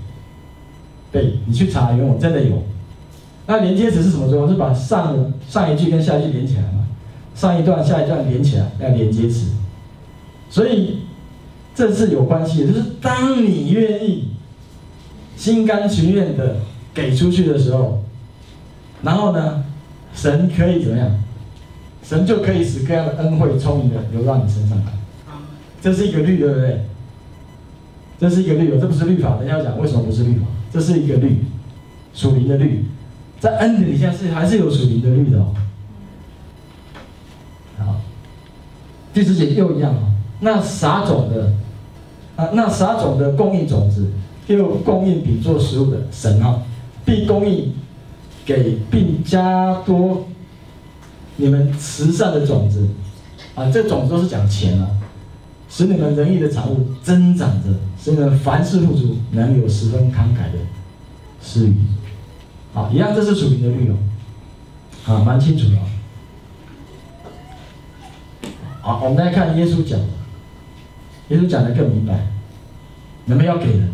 [1.11, 2.61] 被，你去查原文真的有。
[3.47, 4.47] 那连接词是什么作用？
[4.47, 6.87] 是把上上一句跟下一句连起来嘛？
[7.39, 9.51] 上一段下一段连起来，要连接词。
[10.49, 11.03] 所以
[11.73, 14.33] 这是有关系的，就是当你愿意
[15.37, 16.57] 心甘情愿的
[16.93, 18.03] 给出去的时候，
[19.03, 19.63] 然后呢，
[20.13, 21.09] 神可以怎么样？
[22.03, 24.91] 神就可以使各样的恩惠充盈的流到你身上来，
[25.81, 26.81] 这是一个律，对不对？
[28.19, 29.37] 这是一个律，这不是律法。
[29.37, 31.37] 等下要讲为什么不是律法，这是一个律，
[32.13, 32.83] 属灵的律，
[33.39, 35.55] 在恩典底下是还是有属灵的律的哦。
[37.77, 38.01] 好，
[39.13, 40.03] 第十节又一样啊。
[40.41, 41.51] 那撒种的
[42.35, 44.07] 啊，那撒种的供应种子，
[44.47, 46.61] 又供应比做食物的神啊，
[47.03, 47.73] 必供应
[48.45, 50.25] 给并加多。
[51.35, 52.87] 你们慈善的种子，
[53.55, 54.87] 啊，这种子都是讲钱啊，
[55.69, 57.69] 使你们仁义的产物增长着，
[58.01, 60.59] 使你们凡事富足，能有十分慷慨的
[61.41, 61.75] 施予。
[62.73, 63.95] 好，一样，这是属灵的律哦，
[65.13, 65.75] 啊，蛮清楚的。
[68.81, 69.99] 好，我们来看耶稣讲，
[71.29, 72.27] 耶稣讲的更明白，
[73.25, 73.89] 你们要给人，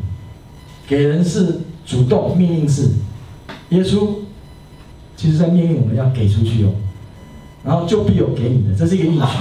[0.88, 2.92] 给人是主动命令式，
[3.70, 4.08] 耶稣
[5.16, 6.72] 其实在命令我们要给出去哦。
[7.64, 9.38] 然后就必有给你的，这是一个应许。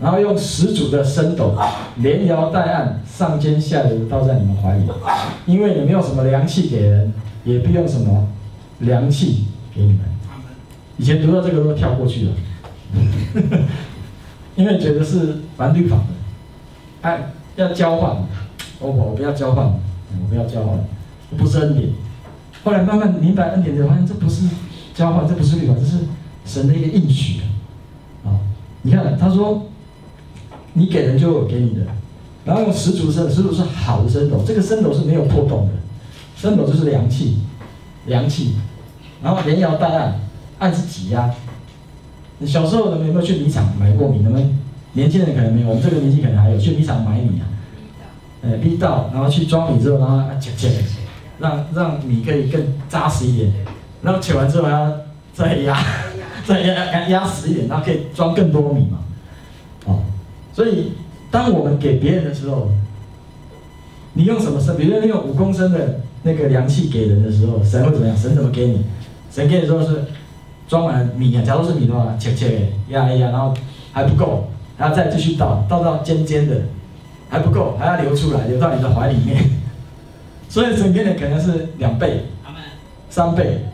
[0.00, 1.54] 然后用十足的升斗，
[1.96, 4.84] 连摇带按，上尖下流的倒在你们怀里，
[5.44, 7.12] 因为你没有什么凉气给人，
[7.44, 8.26] 也必用什么
[8.78, 10.00] 凉气给你们。
[10.96, 12.32] 以前读到这个都跳过去了，
[14.56, 16.04] 因为觉得是反律法的，
[17.02, 18.16] 哎，要交换，
[18.80, 20.78] 我我不要交换，我不要交换，
[21.36, 21.90] 不是恩典。
[22.62, 24.48] 后来慢慢明白恩典之后，发现这不是
[24.94, 25.98] 交换，这不是律法，这是。
[26.46, 27.40] 神的一个应许，
[28.22, 28.36] 啊，
[28.82, 29.62] 你看他说，
[30.74, 31.86] 你给人就有给你的，
[32.44, 35.72] 然后用十足升，十足是好的升斗，这个升斗是没有破洞的，
[36.36, 37.38] 升斗就是量器，
[38.04, 38.56] 量器，
[39.22, 40.20] 然后连摇带按，
[40.58, 41.30] 按是挤压。
[42.44, 44.18] 你小时候你们有没有去米厂买过米？
[44.18, 44.58] 你们
[44.92, 47.48] 年轻人可能没有，我们这个年纪可能还有去米厂买米啊，
[48.42, 50.70] 呃，逼到，然后去装米之后，然后啊切切，
[51.38, 53.50] 让让米可以更扎实一点，
[54.02, 54.92] 然后切完之后还要
[55.32, 55.76] 再压。
[56.46, 58.98] 再压压实一点，然后可以装更多米嘛，
[59.86, 60.02] 哦，
[60.52, 60.92] 所以
[61.30, 62.70] 当我们给别人的时候，
[64.12, 64.76] 你用什么升？
[64.76, 68.14] 比如说你用五公升的那个量器给人的时候，神会怎么样？
[68.14, 68.84] 神怎么给你？
[69.32, 70.04] 神给你说是
[70.68, 73.54] 装满了米啊，假如是米的话，切切压一压，然后
[73.92, 76.62] 还不够，还要再继续倒，倒到尖尖的，
[77.28, 79.50] 还不够，还要流出来，流到你的怀里面。
[80.48, 82.26] 所以神给你可能是两倍，
[83.10, 83.66] 三倍，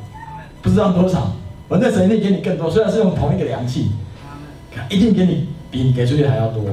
[0.62, 1.32] 不知道多少。
[1.68, 3.90] 反正神一定给你更多，虽然是用同一个量器，
[4.88, 6.64] 一定给你比你给出去还要多。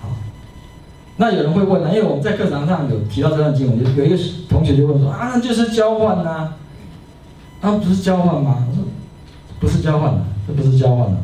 [0.00, 0.08] 好，
[1.16, 6.56] 那有人会问呢、啊，因为我们在课堂上有提到这段经文，就有一个同学就问说啊，那就是交换呐、啊，
[7.62, 8.66] 啊不是交换吗？
[8.68, 8.84] 我说
[9.58, 11.16] 不是交换的，这不是交换的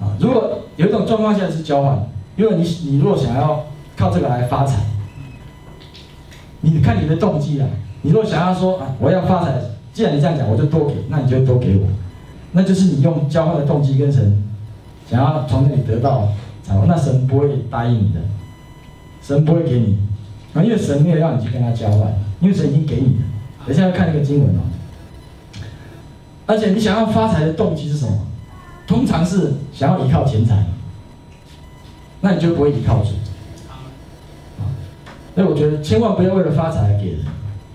[0.00, 0.16] 啊。
[0.18, 2.04] 如果有一种状况下是交换，
[2.34, 4.80] 因为你你如果想要靠这个来发财，
[6.62, 7.68] 你看你的动机啊，
[8.02, 9.60] 你如果想要说啊我要发财。
[9.90, 11.88] 既然你这样讲，我就多给，那你就多给我，
[12.52, 14.44] 那就是你用交换的动机跟神
[15.10, 16.28] 想要从那里得到
[16.62, 18.20] 财物，那神不会答应你的，
[19.20, 19.98] 神不会给你，
[20.54, 23.22] 啊，因为神没有让你去跟他交换，因为神已经给你了。
[23.66, 24.60] 等一下要看那个经文哦，
[26.48, 28.12] 而且你想要发财的动机是什么？
[28.86, 30.64] 通常是想要依靠钱财，
[32.22, 33.10] 那你就不会依靠主。
[35.34, 37.20] 所以我觉得千万不要为了发财而给人，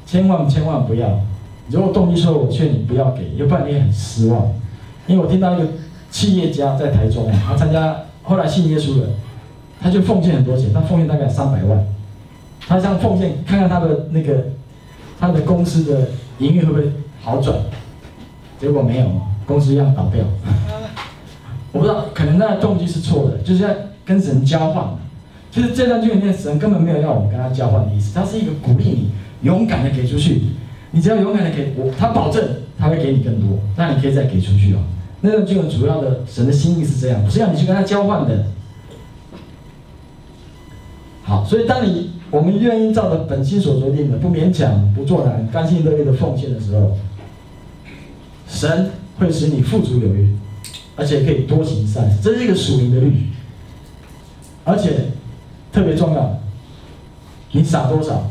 [0.08, 1.22] 千万千万不要。
[1.70, 4.52] 如果动机说，我劝你不要给，要不然你也很失望。
[5.06, 5.68] 因为我听到一个
[6.10, 9.08] 企业家在台中，他参加后来信耶稣了，
[9.80, 11.86] 他就奉献很多钱，他奉献大概三百万。
[12.68, 14.46] 他想奉献看看他的那个
[15.20, 16.10] 他的公司的
[16.40, 17.56] 营运会不会好转，
[18.64, 19.08] 结果没有，
[19.46, 20.24] 公司一样倒掉。
[21.74, 23.70] 我不知道，可能那个动机是错的，就是要
[24.06, 24.88] 跟神交换。
[25.52, 30.44] 其实这段经里面，神根本没有要我们跟他交换的意思，他是一个鼓励你勇敢的给出去。
[30.92, 32.42] 你只要勇敢的给我，他保证
[32.80, 34.80] 他会给你更多，那你可以再给出去哦。
[35.20, 38.46] 那个经文主要的神的心意是这样，不是要你去跟他交换的。
[41.24, 46.96] 好，所以当你我们愿意照着本心所决定的，不勉强，不作难，甘心乐意的奉献的时候，
[48.54, 50.34] 神会使你富足有余，
[50.96, 53.28] 而且可以多行善，这是一个属灵的律。
[54.64, 55.12] 而且
[55.72, 56.40] 特别重要，
[57.52, 58.30] 你撒多少，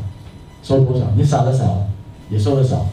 [0.63, 1.87] 收多少，你撒的少。
[2.29, 2.87] 也收的少，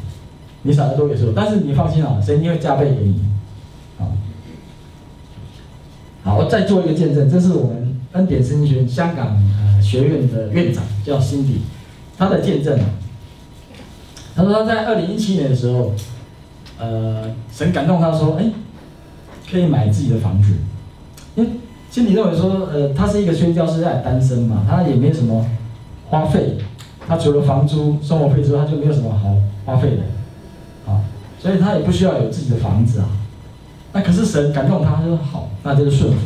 [0.65, 3.23] 你撒的多也收，但是你放心啊，神一定会加倍给你。
[3.97, 4.13] 好，
[6.25, 11.63] 好，我再做一个见证，这是我们恩典神学香港呃学院的院长叫辛迪，
[12.19, 12.79] 他的见证。
[14.35, 15.95] 他说他在二零一七年的时候，
[16.81, 18.47] 呃，神感动他说，哎，
[19.51, 20.55] 可以买自己的房子，
[21.37, 21.51] 因为
[21.91, 25.47] 辛迪认为说，呃，他是一个宣教师，在单身嘛，他也没什么
[26.09, 26.57] 花费。
[27.07, 31.03] 他除了房租、生活费之外，他就没有什么好花费的，啊，
[31.41, 33.09] 所以他也不需要有自己的房子啊。
[33.93, 36.19] 那可是神感动他，他说好，那就是顺服。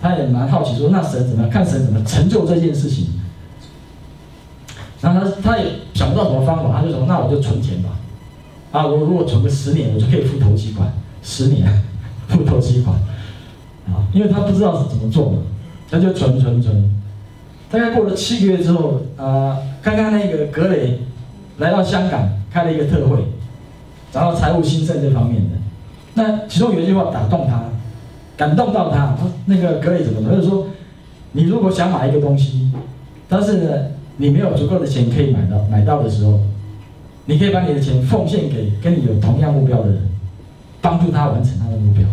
[0.00, 1.48] 他也蛮好奇说，那神怎么？
[1.48, 3.08] 看神怎么成就这件事情。
[5.00, 7.90] 然后他他也想不到什么方法，他就说那我就存钱吧。
[8.72, 11.66] 啊，我如果存个十年，我就可以付头期款，十年
[12.28, 12.96] 付头期款，
[13.88, 15.38] 啊，因为他不知道是怎么做的，
[15.90, 16.96] 他就存存存。
[17.70, 21.00] 大概过了七个月之后，啊，刚刚那个格雷
[21.58, 23.24] 来到香港开了一个特会，
[24.12, 25.56] 然后财务兴盛这方面的。
[26.14, 27.64] 那其中有一句话打动他，
[28.36, 29.16] 感动到他。
[29.18, 30.28] 他那个格雷怎么？
[30.28, 30.66] 他就说，
[31.32, 32.70] 你如果想买一个东西，
[33.28, 33.70] 但是呢，
[34.16, 36.40] 你没有足够的钱可以买到买到的时候，
[37.26, 40.08] 你可以把你的钱奉献给跟你有同样目标的人，
[40.80, 42.04] 帮助他完成他的目标。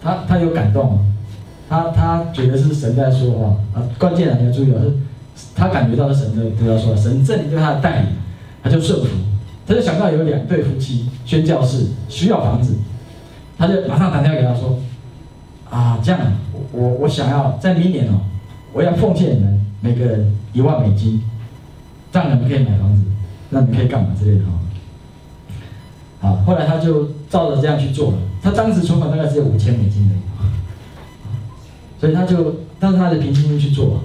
[0.00, 0.98] 他他有感动。
[1.70, 4.80] 他他觉得是神在说话啊，关键啊，你要注意哦，
[5.36, 8.08] 是，他感觉到是神在对他说，神这里对他的带领，
[8.62, 9.08] 他就顺服，
[9.66, 12.78] 他就想到有两对夫妻宣教士需要房子，
[13.58, 14.78] 他就马上打电话给他说，
[15.68, 16.18] 啊，这样，
[16.72, 18.20] 我我想要在明年哦，
[18.72, 21.22] 我要奉献你们每个人一万美金，
[22.10, 23.02] 这样你们可以买房子，
[23.50, 24.52] 那你们可以干嘛之类的哈。
[26.20, 30.14] 好，后来他就照着这样去做了，他当时存款大概只有五千美金的。
[32.00, 34.00] 所以他就，但是他的平均去做，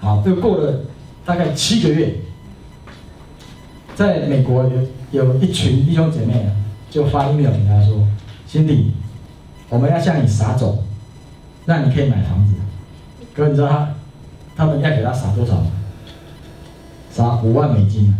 [0.00, 0.80] 好，就过了
[1.24, 2.16] 大概七个月，
[3.94, 4.64] 在美国
[5.12, 6.50] 有有一群弟兄姐妹，
[6.90, 8.04] 就发 email 给他说，
[8.44, 8.90] 辛迪，
[9.68, 10.82] 我们要向你撒种，
[11.64, 12.54] 让你可以买房子。
[13.32, 13.94] 哥你知道他，
[14.56, 15.70] 他们要给他撒多少吗？
[17.18, 18.14] 砸五万美金，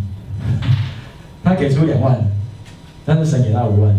[1.41, 2.19] 他给出两万，
[3.05, 3.97] 但是神给他五万，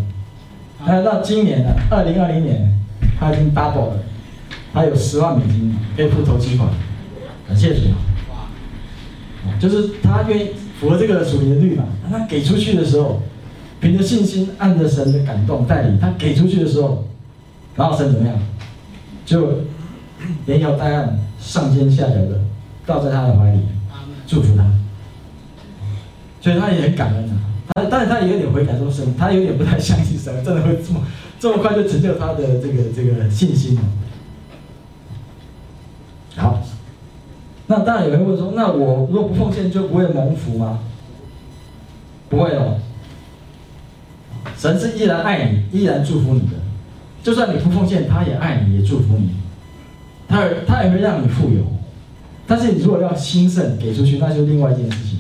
[0.85, 2.77] 那到今年呢，二零二零年。
[3.19, 4.03] 他已经 double 了，
[4.73, 6.69] 他有十万美金可以付头期款，
[7.47, 7.81] 感谢主。
[9.59, 13.21] 就是他愿意符合这个属灵的律嘛，他给出去的时候，
[13.79, 17.07] 凭着信心，按着神的感动带领，他给出去的时候，
[17.77, 18.39] 然后神怎么样？
[19.27, 19.61] 就
[20.47, 22.41] 连摇带按，上尖下角的
[22.87, 23.61] 倒在他的怀里，
[24.27, 24.65] 祝福他。
[26.41, 27.37] 所以他也很感恩啊。
[27.75, 31.01] 他但是他也有点悔改说神，他有点不太相信神真的会这么
[31.39, 33.79] 这么快就成就他的这个这个信心。
[36.37, 36.63] 好，
[37.67, 40.81] 那当然有人会说，那我如果不奉献就不会蒙福吗？
[42.29, 42.79] 不会哦，
[44.57, 46.57] 神是依然爱你，依然祝福你的。
[47.23, 49.35] 就算你不奉献，他也爱你，也祝福你。
[50.29, 51.65] 他他也会让你富有。
[52.47, 55.20] 但是你如果要兴盛给出去，那就另外一件事情。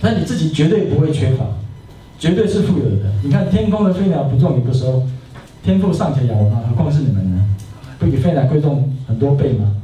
[0.00, 1.44] 那你自己绝对不会缺乏，
[2.18, 3.12] 绝对是富有的。
[3.22, 5.02] 你看天空的飞鸟不种也不收，
[5.62, 7.44] 天父尚且养活它，何况是你们呢？
[7.98, 9.76] 不比飞鸟贵重很多倍吗？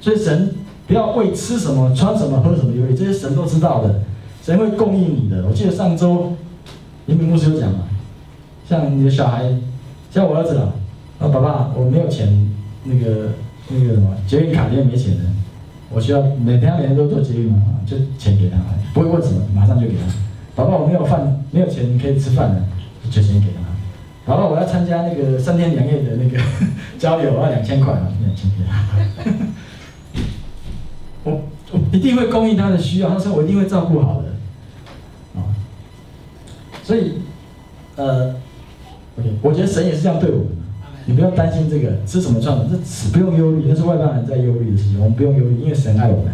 [0.00, 0.54] 所以神
[0.86, 4.00] 不要为吃什么、穿什么、喝什么忧虑，这些神都知道的，
[4.42, 5.44] 神会供应你的。
[5.46, 6.32] 我记得上周
[7.06, 7.80] 林明牧师有讲嘛，
[8.68, 9.44] 像你的小孩，
[10.10, 10.72] 像我儿子了，
[11.18, 12.50] 啊，爸爸，我没有钱，
[12.84, 13.32] 那个
[13.68, 15.24] 那个什么，捷运卡里面没钱的，
[15.94, 18.56] 我需要每天每天都做节育嘛，就钱给他，
[18.92, 20.00] 不会问什么，马上就给他。
[20.56, 22.62] 爸爸，我没有饭，没有钱可以吃饭的，
[23.10, 23.62] 就钱给他。
[24.26, 26.38] 爸爸，我要参加那个三天两夜的那个
[26.98, 28.84] 交流，要两千块啊，两千给他。
[31.24, 31.42] 我
[31.72, 34.28] 我一定会供应他的需要，他说我一定会照顾好的，
[35.40, 35.46] 啊，
[36.82, 37.20] 所以，
[37.96, 38.34] 呃
[39.18, 40.48] ，OK，我觉得神也是这样对我们，
[41.06, 46.32] 你不要担心这个吃什么穿什么，这只不用忧虑，那是外邦人在忧虑的事情，我们不用忧虑，因为神爱我们，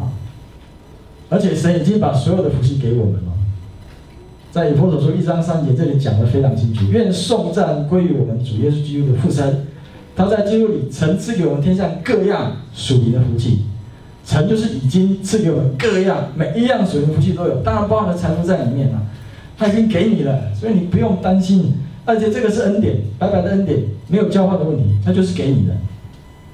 [0.00, 0.10] 啊，
[1.28, 3.32] 而且神已经把所有的福气给我们了，
[4.50, 9.66] 在以弗所书一章三节这里讲的非常清楚，愿颂赞归于我们主耶稣基督的父神，
[10.16, 13.66] 他在基督里曾赐给我们天下各样属灵的福气。
[14.24, 19.02] 神就是已经赐给我们各样每一样属灵的福气都有，当然包含了财富在里面啊，
[19.56, 21.74] 他已经给你了，所以你不用担心。
[22.04, 25.74] 而且这个是恩典，白白的恩典，没有交换的问题，他就是给你的。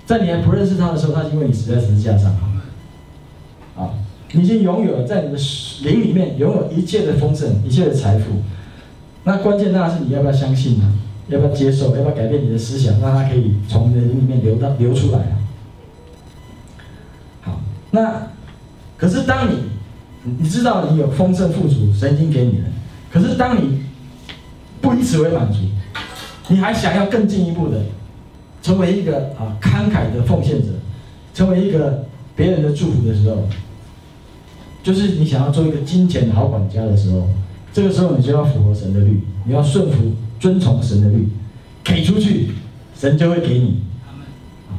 [0.04, 2.34] 在你还不认识他的时候，他已经为你死在十字架上。
[3.76, 3.90] 啊，
[4.32, 5.38] 你已经拥有了，在你的
[5.84, 8.42] 灵里面拥有一切的丰盛，一切的财富。
[9.24, 10.92] 那关键当然是你要不要相信呢？
[11.28, 11.94] 要不要接受？
[11.94, 15.36] 要不要改变你的思想，让它可以从你的灵里面流到流出来啊？
[17.42, 18.28] 好那，
[18.96, 19.58] 可是当你，
[20.38, 22.64] 你知道你有丰盛富足，神已经给你了。
[23.12, 23.82] 可是当你
[24.80, 25.58] 不以此为满足，
[26.48, 27.80] 你还想要更进一步的，
[28.62, 30.68] 成为一个啊慷慨的奉献者，
[31.34, 32.04] 成为一个
[32.34, 33.48] 别人的祝福的时候，
[34.82, 37.28] 就是你想要做一个金钱的好管家的时候，
[37.72, 41.28] 这个时候你就要符合神的律，你要顺服、遵从神的律，
[41.84, 42.50] 给出去，
[42.98, 43.82] 神就会给你。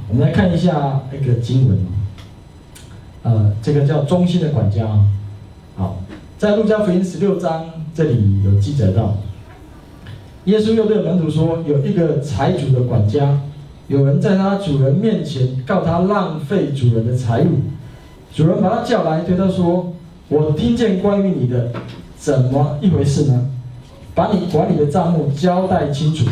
[0.08, 1.78] 我们来看一下那个经文。
[3.22, 4.88] 呃，这个叫忠心的管家，
[5.76, 6.02] 好，
[6.38, 9.18] 在路加福音十六章这里有记载到，
[10.46, 13.40] 耶稣又对门徒说，有一个财主的管家，
[13.88, 17.60] 有人在他主人面前告他浪费主人的财物，
[18.34, 19.94] 主人把他叫来，对他说
[20.30, 21.72] ：“我听见关于你的，
[22.18, 23.50] 怎么一回事呢？
[24.16, 26.26] 把你管理的账目交代清楚，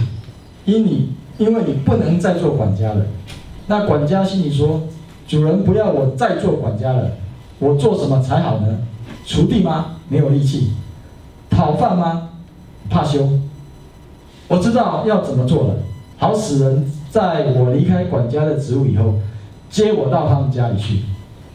[0.66, 3.06] 因你因为你不能再做管家了。”
[3.68, 4.82] 那管家心里说。
[5.28, 7.12] 主人不要我再做管家了，
[7.60, 8.80] 我做什么才好呢？
[9.26, 9.98] 锄地吗？
[10.08, 10.72] 没有力气。
[11.50, 12.30] 讨饭吗？
[12.90, 13.28] 怕羞。
[14.48, 15.76] 我知道要怎么做了，
[16.18, 19.16] 好使人在我离开管家的职务以后，
[19.70, 21.00] 接我到他们家里去。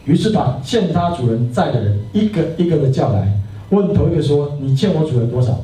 [0.05, 3.39] 于是把欠他主人债的人一个一个的叫来，
[3.69, 5.59] 问头一个说：“你欠我主人多少？”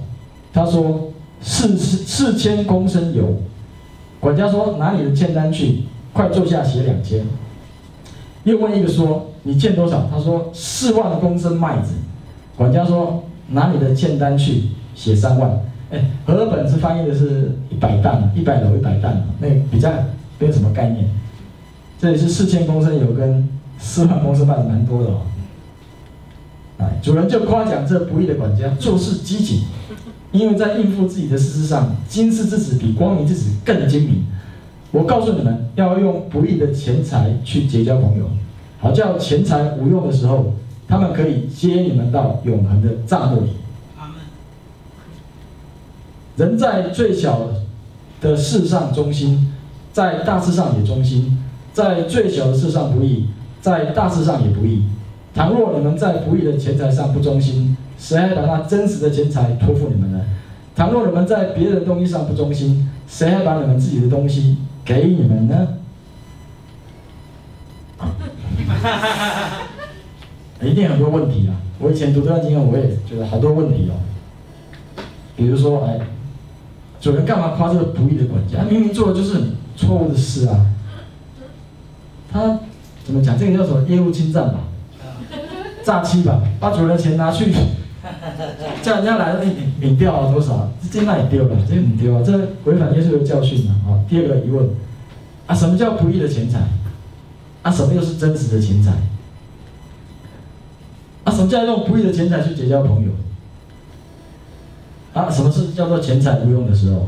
[0.53, 1.11] 他说
[1.41, 3.35] ：“四四四千公升油。”
[4.19, 7.25] 管家说：“拿你的欠单去，快坐下写两千。”
[8.45, 11.93] 又问一个说：“你欠多少？”他说：“四万公升麦子。”
[12.57, 14.63] 管家说：“拿你的欠单去
[14.95, 15.51] 写三万。”
[15.91, 19.89] 哎，和本是翻译的是一百担，一百篓一百担，那比较
[20.37, 21.07] 没有什么概念。
[21.99, 23.47] 这里是四千公升油跟
[23.79, 25.21] 四万公升卖的蛮多的哦。
[26.77, 29.63] 哎，主人就夸奖这不义的管家做事机警，
[30.31, 34.25] 因为在应付自己的事上，金丝之子比光明之子更精明。
[34.91, 38.29] 我告诉你们，要用不义的钱财去结交朋友，
[38.79, 40.53] 好叫钱财无用的时候，
[40.87, 43.49] 他们可以接你们到永恒的帐幕里。
[46.39, 47.49] 人在最小
[48.21, 49.51] 的事上忠心，
[49.91, 51.37] 在大事上也忠心；
[51.73, 53.27] 在最小的事上不义，
[53.59, 54.85] 在大事上也不义。
[55.35, 60.21] 倘若你们在不义的钱财上不忠心，谁还把那真实的钱财托付你们呢？
[60.77, 64.59] 倘若你们在别人的东西上不忠心，谁还把你们自己的东西？
[64.85, 65.67] 给你们呢？
[70.61, 71.59] 一定很多问题啊！
[71.79, 75.03] 我以前读这段经验，我也觉得好多问题哦。
[75.35, 75.99] 比如说，哎，
[77.01, 78.59] 主人干嘛夸这个不义的管家？
[78.59, 80.65] 他明明做的就是很错误的事啊！
[82.31, 82.59] 他
[83.05, 83.37] 怎么讲？
[83.39, 84.59] 这个叫什么业务侵占吧？
[85.83, 87.53] 诈欺吧，把主人的钱拿去，
[88.83, 89.45] 叫人家来了，
[89.97, 90.69] 掉了多少？
[90.91, 94.03] 这那也丢了，这很丢啊，这违反耶稣的教训了啊。
[94.09, 94.69] 第二个疑问，
[95.47, 96.59] 啊，什么叫不义的钱财？
[97.61, 98.91] 啊，什么又是真实的钱财？
[101.23, 103.11] 啊，什么叫用不义的钱财去结交朋友？
[105.13, 107.07] 啊，什么是叫做钱财无用的时候？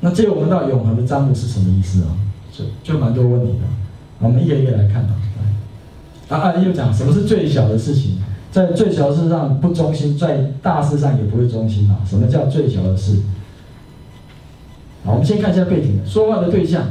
[0.00, 2.16] 那借我们到永恒的帐幕是什么意思啊？
[2.52, 3.64] 就就蛮多问题的，
[4.18, 5.14] 我们一个一个来看啊。
[6.28, 8.18] 啊啊，又讲什么是最小的事情，
[8.50, 12.00] 在最小的事上不忠心，在大事上也不会忠心啊？
[12.08, 13.18] 什么叫最小的事？
[15.04, 16.84] 好，我们先看一下背景，说话的对象。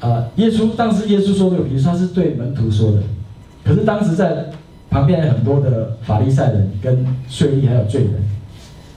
[0.00, 3.02] 啊，耶稣当时耶稣说的，比如说他是对门徒说的，
[3.62, 4.50] 可是当时在
[4.90, 8.14] 旁边有很多的法利赛人跟税吏还有罪人，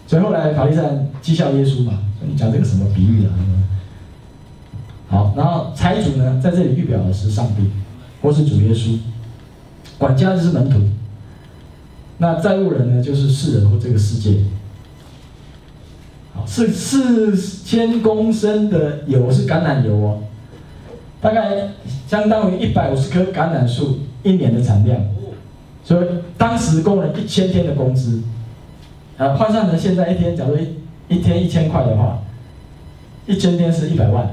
[0.08, 3.32] 所以后来法利赛人讥笑耶稣嘛，你讲这个什么比喻啊？
[5.08, 7.70] 好，然后财主呢，在这里预表的是上帝，
[8.22, 8.98] 或是主耶稣，
[10.00, 10.82] 管家就是门徒，
[12.18, 14.39] 那债务人呢，就是世人或这个世界。
[16.34, 20.24] 好，是四千公升的油是橄榄油哦。
[21.22, 21.70] 大概
[22.08, 25.00] 相当于一百五十棵橄榄树一年的产量，
[25.84, 26.08] 所以
[26.38, 28.22] 当时工人一千天的工资，
[29.18, 30.78] 呃，换算成现在一天，假如一
[31.10, 32.20] 一天一千块的话，
[33.28, 34.24] 一千天是一百万，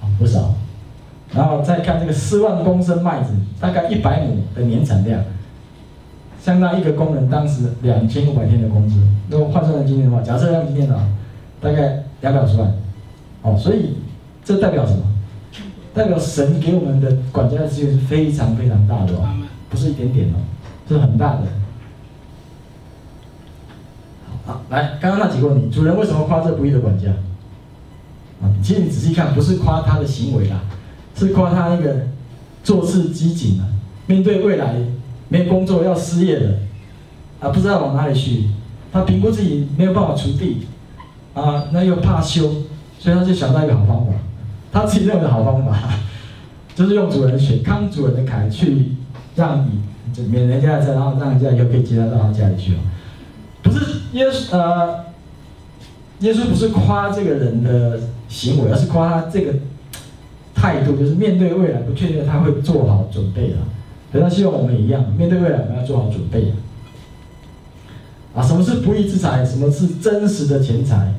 [0.00, 0.54] 啊不少。
[1.32, 5.22] 然后再看这个四万公升麦子，大概一百亩的年产量，
[6.40, 8.96] 相当一个工人当时两千五百天的工资。
[9.30, 10.96] 如果换算成今天的话，假设用今天的，
[11.60, 12.72] 大概两百五十万，
[13.42, 13.96] 哦，所以
[14.44, 15.02] 这代表什么？
[15.94, 19.28] 代表神给我们的管家的资源是非常非常大的哦，
[19.74, 20.38] 不是一点点哦，
[20.88, 21.40] 是很大的。
[24.46, 27.10] 好，来，刚刚那几个问题，主人为什么夸这不义的管家？
[28.40, 30.60] 啊，其实你仔细看，不是夸他的行为啦，
[31.16, 32.06] 是夸他那个
[32.62, 33.66] 做事机警啊，
[34.06, 34.76] 面对未来
[35.28, 36.58] 没有工作要失业的，
[37.40, 38.50] 啊，不知道往哪里去，
[38.92, 40.68] 他评估自己没有办法锄地，
[41.34, 42.48] 啊，那又怕羞，
[43.00, 44.12] 所以他就想到一个好方法。
[44.70, 45.94] 他自己认为的好方法，
[46.76, 48.92] 就是用主人血康主人的凯去
[49.34, 52.78] 让你免人家的债，然后让人家以后可以接他到他家里去哦。
[53.62, 53.78] 不是
[54.12, 55.04] 耶稣呃，
[56.20, 59.52] 耶稣不是夸这个人的行为，而是夸他这个
[60.54, 63.58] 态度，就是面对未来不确定，他会做好准备了。
[64.12, 66.52] 所以他希望我们一样，面对未来我们要做好准备
[68.34, 69.44] 啊，什么是不义之财？
[69.44, 71.12] 什么是真实的钱财？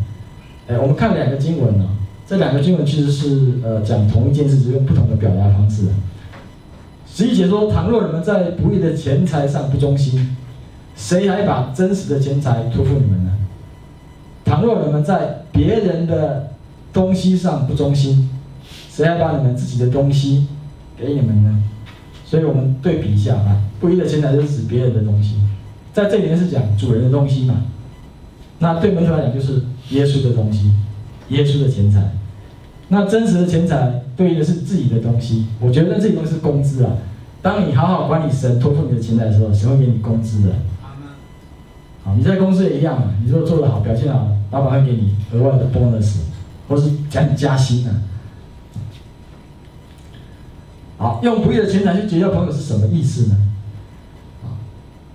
[0.68, 1.90] 哎，我们看两个经文呢。
[2.28, 5.84] 这两个经文其实是呃讲同一件事，只用不同的表达方式。
[7.16, 10.36] 十一节说：倘若你们在不义的钱财上不忠心，
[10.98, 13.32] 谁还把真实的钱财托付你们呢？
[14.44, 16.52] 倘若你们在别人的
[16.92, 18.30] 东西上不忠心，
[18.92, 20.48] 谁还把你们自己的东西
[20.98, 21.64] 给你们呢？
[22.26, 25.36] 所以我们对比一下啊，不义的钱财就是指别人的东西，
[25.94, 27.64] 在这里面是讲主人的东西嘛。
[28.60, 29.62] 那对门徒来讲就是
[29.92, 30.70] 耶稣的东西。
[31.30, 32.12] 耶稣的钱财，
[32.90, 35.48] 那真实的钱财对应的是自己的东西。
[35.60, 36.92] 我觉得这些东西是工资啊。
[37.42, 40.56] 当你好好管理神托付你的钱财的时候，神会给你工资的。
[42.04, 43.14] 好，你在公司也一样嘛。
[43.24, 46.18] 你如果做得好，表现好，老板会给你额外的 bonus，
[46.68, 48.02] 或是加你加薪啊。
[50.98, 53.38] 好，用不义的钱财去结交朋友是什么意思呢？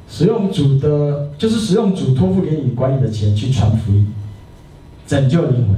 [0.08, 4.12] 使用主的，就是使用主托付给你管理的钱去传福音，
[5.06, 5.76] 拯救灵魂。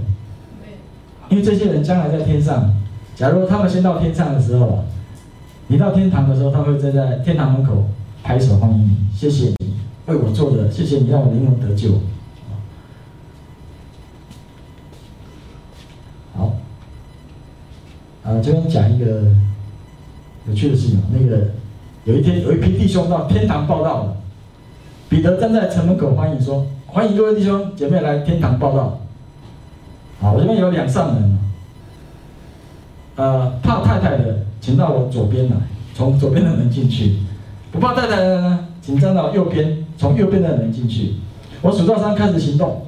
[1.29, 2.75] 因为这些人将来在天上，
[3.15, 4.85] 假如他们先到天上的时候，
[5.69, 7.89] 你到天堂的时候，他会站在天堂门口
[8.23, 12.01] 拍手欢迎你，谢谢你为我做的，谢谢你让我灵魂得救。
[16.35, 16.55] 好，
[18.25, 19.23] 啊，这边讲一个
[20.49, 21.49] 有趣的事情，那个
[22.05, 24.17] 有一天有一批弟兄到天堂报道了，
[25.09, 28.99] 彼得站在城门口欢迎说：“欢迎各位弟兄姐妹来天堂报道。”
[30.21, 31.39] 好，我这边有两扇门，
[33.17, 35.57] 呃，怕太太的，请到我左边来，
[35.95, 37.19] 从左边的门进去；
[37.71, 41.15] 不怕太太的呢，请站到右边，从右边的门进去。
[41.61, 42.87] 我数到三开始行动，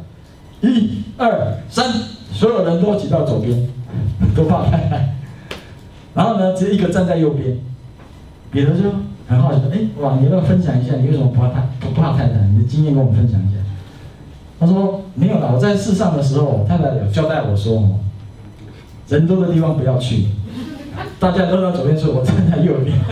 [0.63, 1.87] 一、二、三，
[2.33, 3.69] 所有人都挤到左边，
[4.35, 5.15] 都怕太太。
[6.15, 7.57] 然后呢，只有一个站在右边。
[8.51, 8.85] 彼得就
[9.27, 12.35] 很好奇说：“哎，哇，你要不要分享一下，你为什么不怕太不怕太太？
[12.55, 13.59] 你的经验跟我们分享一下。”
[14.61, 17.83] 他说：“没有啦，我在世上的时候，太太有交代我说，
[19.09, 20.27] 人多的地方不要去，
[21.19, 22.97] 大家都到左边说，我站在右边。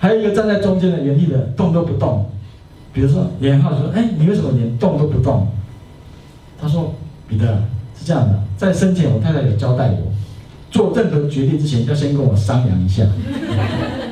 [0.00, 2.30] 还有一个站在中间的原地的动都不动。
[2.92, 5.46] 比如说，严浩说：‘哎，你为什么连动都不动？’
[6.60, 6.94] 他说
[7.28, 7.46] ：‘彼得
[7.96, 10.12] 是这样的，在生前我太太有交代我，
[10.70, 13.04] 做任何决定之前，要先跟我商量一下。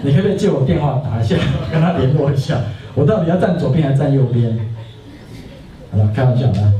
[0.03, 1.37] 你可不可以借我电话打一下，
[1.73, 2.61] 跟他联络一下，
[2.95, 4.57] 我到底要站左边还是站右边？
[5.91, 6.73] 好了，开玩笑啊。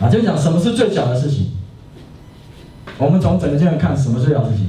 [0.00, 1.52] 啊，就讲什么是最小的事情。
[2.98, 4.66] 我们从整个经文看，什么最小的事情？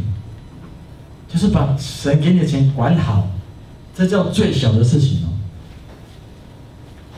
[1.28, 3.28] 就是把神给你的钱管好，
[3.94, 5.34] 这叫最小的事情哦。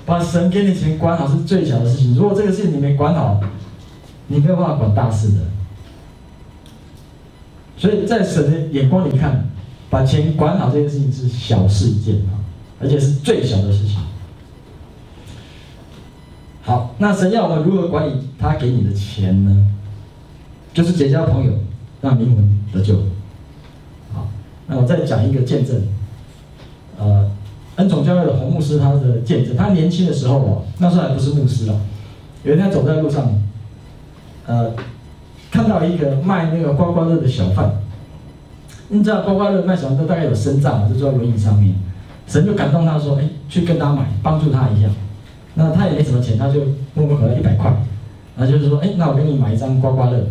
[0.05, 2.15] 把神给你的钱管好是最小的事情。
[2.15, 3.39] 如果这个事情你没管好，
[4.27, 5.35] 你没有办法管大事的。
[7.77, 9.47] 所以在神的眼光里看，
[9.89, 12.39] 把钱管好这件事情是小事一件啊，
[12.81, 13.97] 而且是最小的事情。
[16.67, 19.67] 好，那神要我们如何管理他给你的钱呢？
[20.73, 21.53] 就是结交朋友，
[22.01, 22.95] 让灵魂得救。
[24.13, 24.27] 好，
[24.67, 25.81] 那我再讲一个见证。
[26.99, 27.31] 呃，
[27.77, 31.79] 恩宠教会的洪牧师他的见证，他年轻的时候哦，那时候还不是牧师哦，
[32.43, 33.41] 有一天走在路上，
[34.45, 34.73] 呃，
[35.49, 37.71] 看到一个卖那个刮刮乐的小贩。
[38.89, 41.73] 你知道刮刮乐卖小贩都大概有身障，就坐在轮椅上面。
[42.27, 44.89] 神就感动他说：“哎，去跟他买，帮助他一下。”
[45.57, 46.61] 那他也没什么钱，他就
[46.93, 47.73] 默默给了一百块。
[48.37, 50.27] 然后就是说：“哎，那我给你买一张刮刮乐。”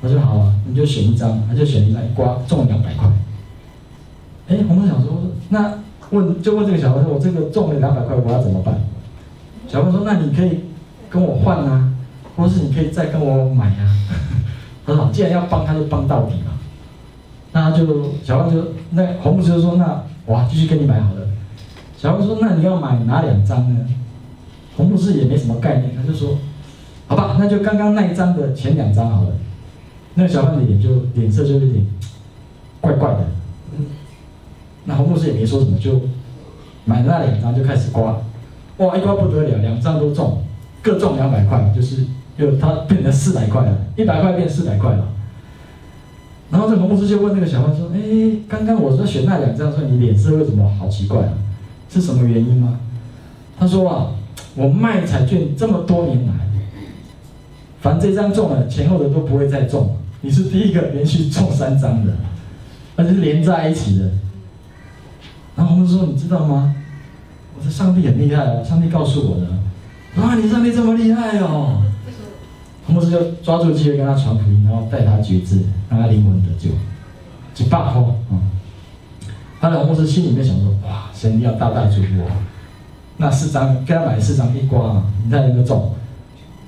[0.00, 3.10] 我说好啊，你就选一张，他就选一张，刮中了两百块。
[4.48, 5.78] 哎，洪牧想说，那
[6.10, 8.76] 问就问这个小孩说，我这个中了两百块，我要怎么办？
[9.66, 10.60] 小孩说，那你可以
[11.10, 11.92] 跟我换啊，
[12.36, 13.90] 或是你可以再跟我买啊。
[14.86, 16.52] 他说好，既然要帮，他就帮到底嘛。
[17.52, 21.22] 那他就小孩就那红牧就说，那哇，继续跟你买好了。
[21.96, 23.80] 小孩说，那你要买哪两张呢？
[24.76, 26.38] 洪牧师也没什么概念，他就说，
[27.06, 29.28] 好吧，那就刚刚那一张的前两张好了。
[30.14, 31.86] 那个小贩的脸就脸色就有点
[32.80, 33.26] 怪怪的，
[34.84, 36.00] 那洪牧师也没说什么，就
[36.84, 38.22] 买了那两张就开始刮，
[38.76, 40.42] 哇，一刮不得了，两张都中，
[40.82, 42.04] 各中两百块，就是
[42.36, 45.08] 又他变成四百块了，一百块变四百块了。
[46.50, 51.32] 然后这洪牧师就问那个小贩说：“哎，刚刚我说选那两张，说你脸色为什么好奇怪啊？
[51.88, 52.78] 是什么原因吗？”
[53.58, 54.12] 他说：“啊，
[54.54, 56.32] 我卖彩券这么多年来，
[57.80, 62.12] 反正这张中了，前后的都不会再中。”你是第一个连续中三张的，
[62.96, 64.10] 而且是连在一起的。
[65.54, 66.74] 然后我们说：“你知道吗？
[67.58, 70.22] 我说上帝很厉害哦，上帝告诉我的。
[70.22, 71.82] 啊，你上帝这么厉害哦！”
[72.86, 76.70] 我们就抓住机会跟他传福音，然后带他决志，让他灵魂得救，
[77.52, 78.02] 几百块。
[78.30, 78.40] 嗯，
[79.60, 82.30] 他的牧师心里面想说：“哇，神要大大祝福我。”
[83.16, 85.94] 那四张，给他买四张，一刮，你看有没有中？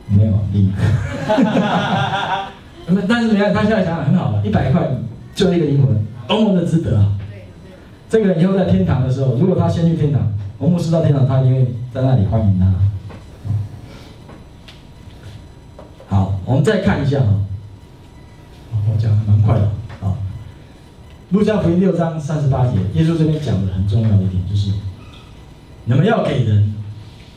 [0.09, 0.73] 没有，零。
[2.89, 4.89] 那但是你看，他现在想想很好了，一百块
[5.35, 7.13] 就一个灵魂，多么的值得啊！
[8.09, 10.23] 这个人以后在天堂的时候，如果他先去天堂，
[10.59, 12.73] 我们知道天堂，他一定会在那里欢迎他。
[16.09, 17.43] 好，我们再看一下啊，
[18.89, 19.63] 我讲的蛮快的
[20.01, 20.15] 啊。
[21.31, 24.71] 路加福音六章三十八节，耶稣这边讲的很重要的一点就是，
[25.87, 26.75] 你们要给人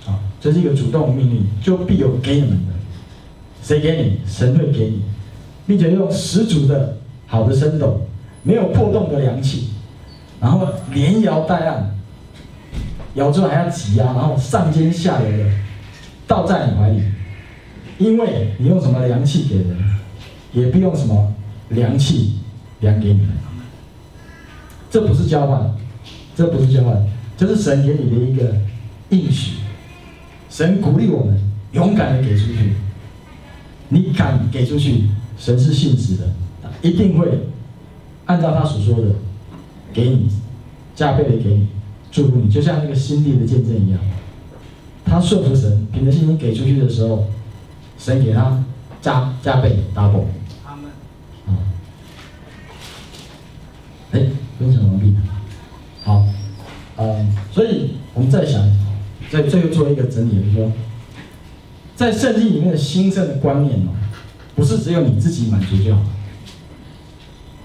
[0.05, 2.73] 啊，这是一个主动命令，就必有给你们的。
[3.63, 4.19] 谁给你？
[4.29, 5.03] 神会给你。
[5.67, 6.97] 并且用十足的
[7.27, 8.01] 好的升斗，
[8.41, 9.69] 没有破洞的凉气，
[10.39, 11.95] 然后连摇带按，
[13.13, 15.51] 摇之后还要挤压，然后上尖下流的
[16.25, 17.03] 倒在你怀里，
[17.99, 19.77] 因为你用什么凉气给人，
[20.53, 21.35] 也不用什么
[21.69, 22.39] 凉气
[22.79, 23.29] 量给你们。
[24.89, 25.71] 这不是交换，
[26.35, 26.97] 这不是交换，
[27.39, 28.53] 这是神给你的一个
[29.11, 29.59] 应许。
[30.49, 31.39] 神鼓励我们
[31.71, 32.73] 勇敢的给出去，
[33.87, 35.05] 你敢给出去。
[35.37, 36.27] 神是信实的，
[36.81, 37.47] 一定会
[38.25, 39.15] 按照他所说的
[39.93, 40.29] 给你
[40.93, 41.69] 加倍的给你
[42.11, 44.01] 祝福你，就像那个新地的见证一样。
[45.05, 47.23] 他顺服神，凭着信心给出去的时候，
[47.97, 48.61] 神给他
[49.01, 50.25] 加加倍 double。
[50.61, 50.91] 他们
[51.47, 51.55] 啊，
[54.11, 54.23] 哎，
[54.59, 55.15] 分享完毕。
[56.03, 56.25] 好，
[56.99, 58.61] 嗯，所以我们再想，
[59.31, 60.71] 在最后做一个整理，就是说，
[61.95, 63.91] 在圣经里面的兴盛的观念哦。
[64.55, 66.01] 不是只有你自己满足就好。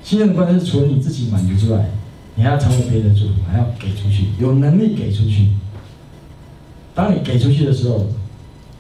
[0.05, 1.91] 信任的观念是除了你自己满足之外，
[2.37, 5.49] 你还要成为别人的祝福，还要给出去，有能力给出去。
[6.95, 8.07] 当你给出去的时候，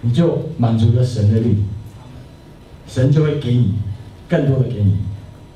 [0.02, 1.64] 你就满足了神的律，
[2.86, 3.74] 神就会给你
[4.28, 4.98] 更多的给你，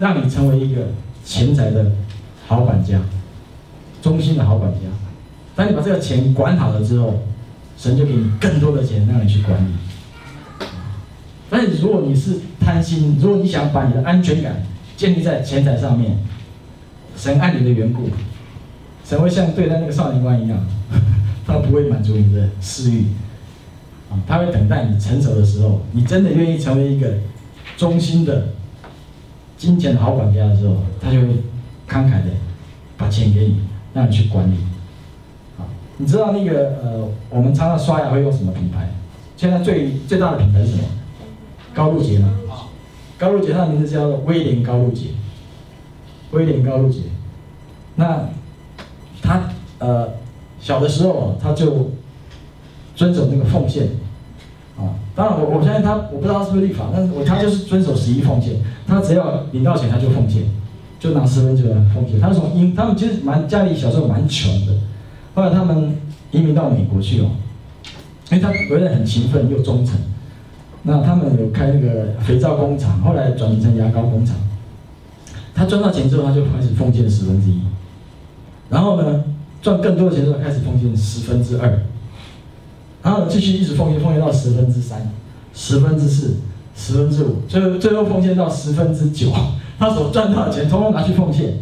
[0.01, 0.89] 让你成为一个
[1.25, 1.93] 钱财的
[2.49, 3.01] 好管家，
[4.03, 4.81] 忠心的好管家。
[5.57, 7.23] 当你把这个钱管好了之后，
[7.77, 9.73] 神就给你更多的钱让你去管理。
[11.51, 14.63] 但是如果你是贪心，如果你想把你的安全感
[14.97, 16.19] 建立在钱财上面，
[17.17, 18.09] 神爱你的缘故，
[19.05, 20.59] 神会像对待那个少年官一样，
[21.47, 23.07] 他不会满足你的私欲，
[24.11, 27.15] 啊，他会等待你成熟的时候，你真的愿意成为一个
[27.77, 28.49] 忠心的
[29.57, 31.29] 金钱的好管家的时候，他就会
[31.89, 32.31] 慷慨的
[32.97, 33.61] 把钱给你，
[33.99, 34.57] 让你去管理。
[35.59, 38.89] 啊，你知道那个呃，我们常常刷牙会用什么品牌？
[39.37, 40.85] 现在最最大的品牌是什么？
[41.75, 42.29] 高露洁吗？
[43.19, 45.09] 高露洁它的名字叫做威廉高露洁。
[46.31, 47.01] 威廉高露洁，
[47.97, 48.29] 那
[49.23, 49.45] 他
[49.79, 50.11] 呃
[50.61, 51.91] 小的时候他就
[52.95, 53.89] 遵守那个奉献。
[54.77, 60.43] 啊，当然我我相信他，我不知道他是不是立法，但是我他就是遵守十一奉献，他只要领到钱他就奉献，
[60.99, 62.21] 就拿十分之二奉献。
[62.21, 64.73] 他从英，他们其实蛮家里小时候蛮穷的，
[65.35, 65.97] 后来他们
[66.31, 67.31] 移民到美国去哦，
[68.31, 69.97] 因为他为人很勤奋又忠诚，
[70.83, 74.37] 那他们有开那个肥皂工厂，后来转型成牙膏工厂。
[75.55, 77.61] 他赚到钱之后，他就开始奉献十分之一，
[78.69, 79.25] 然后呢，
[79.61, 81.81] 赚更多的钱之后开始奉献十分之二。
[83.03, 85.11] 然后继续一直奉献，奉献到十分之三、
[85.55, 86.37] 十分之四、
[86.77, 89.33] 十分之五，最后最后奉献到十分之九。
[89.79, 91.55] 他所赚到的钱，通通拿去奉献，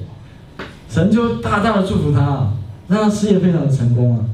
[0.89, 2.53] 神就大大的祝福他，
[2.89, 4.25] 让他事业非常的成功啊。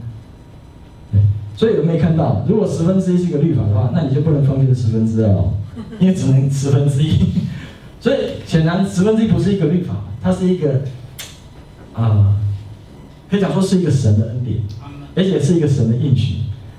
[1.10, 1.20] 对，
[1.56, 2.44] 所以有没有看到？
[2.48, 5.54] 如果十分之一是一个律法的话，那你就不能奉献十分之二哦，
[5.98, 7.16] 因为只能十分之一。
[8.00, 10.82] 所以显然十分之一不是一个律法，它是一个
[11.92, 12.36] 啊、呃，
[13.30, 14.58] 可以讲说是一个神的恩典，
[15.14, 16.36] 而且是一个神的应许。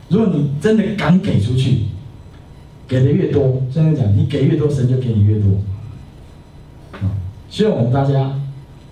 [0.09, 1.85] 如果你真的敢给出去，
[2.87, 5.47] 给的越多，真的讲，你给越多，神就给你越多。
[7.53, 8.33] 啊，希望我们大家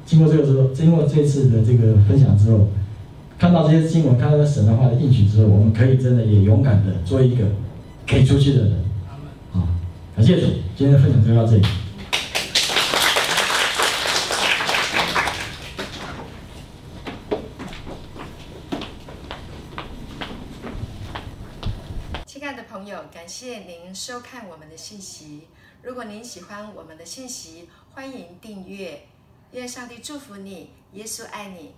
[0.06, 2.68] 经过这个之后，经过这次的这个分享之后，
[3.40, 7.46] 看到这些经文，看到这神的话的应许之后，我们可以真的也勇敢的做一个
[8.08, 8.86] 可以出去的人。
[9.54, 9.68] 啊，
[10.16, 10.46] 感谢主，
[10.78, 11.66] 今天的分享就到这里。
[22.28, 25.48] 亲爱的朋友感谢您收看我们的信息。
[25.84, 29.08] 如果您喜欢我们的信息，欢迎订阅。
[29.52, 31.74] 愿上帝祝福你，耶稣爱你。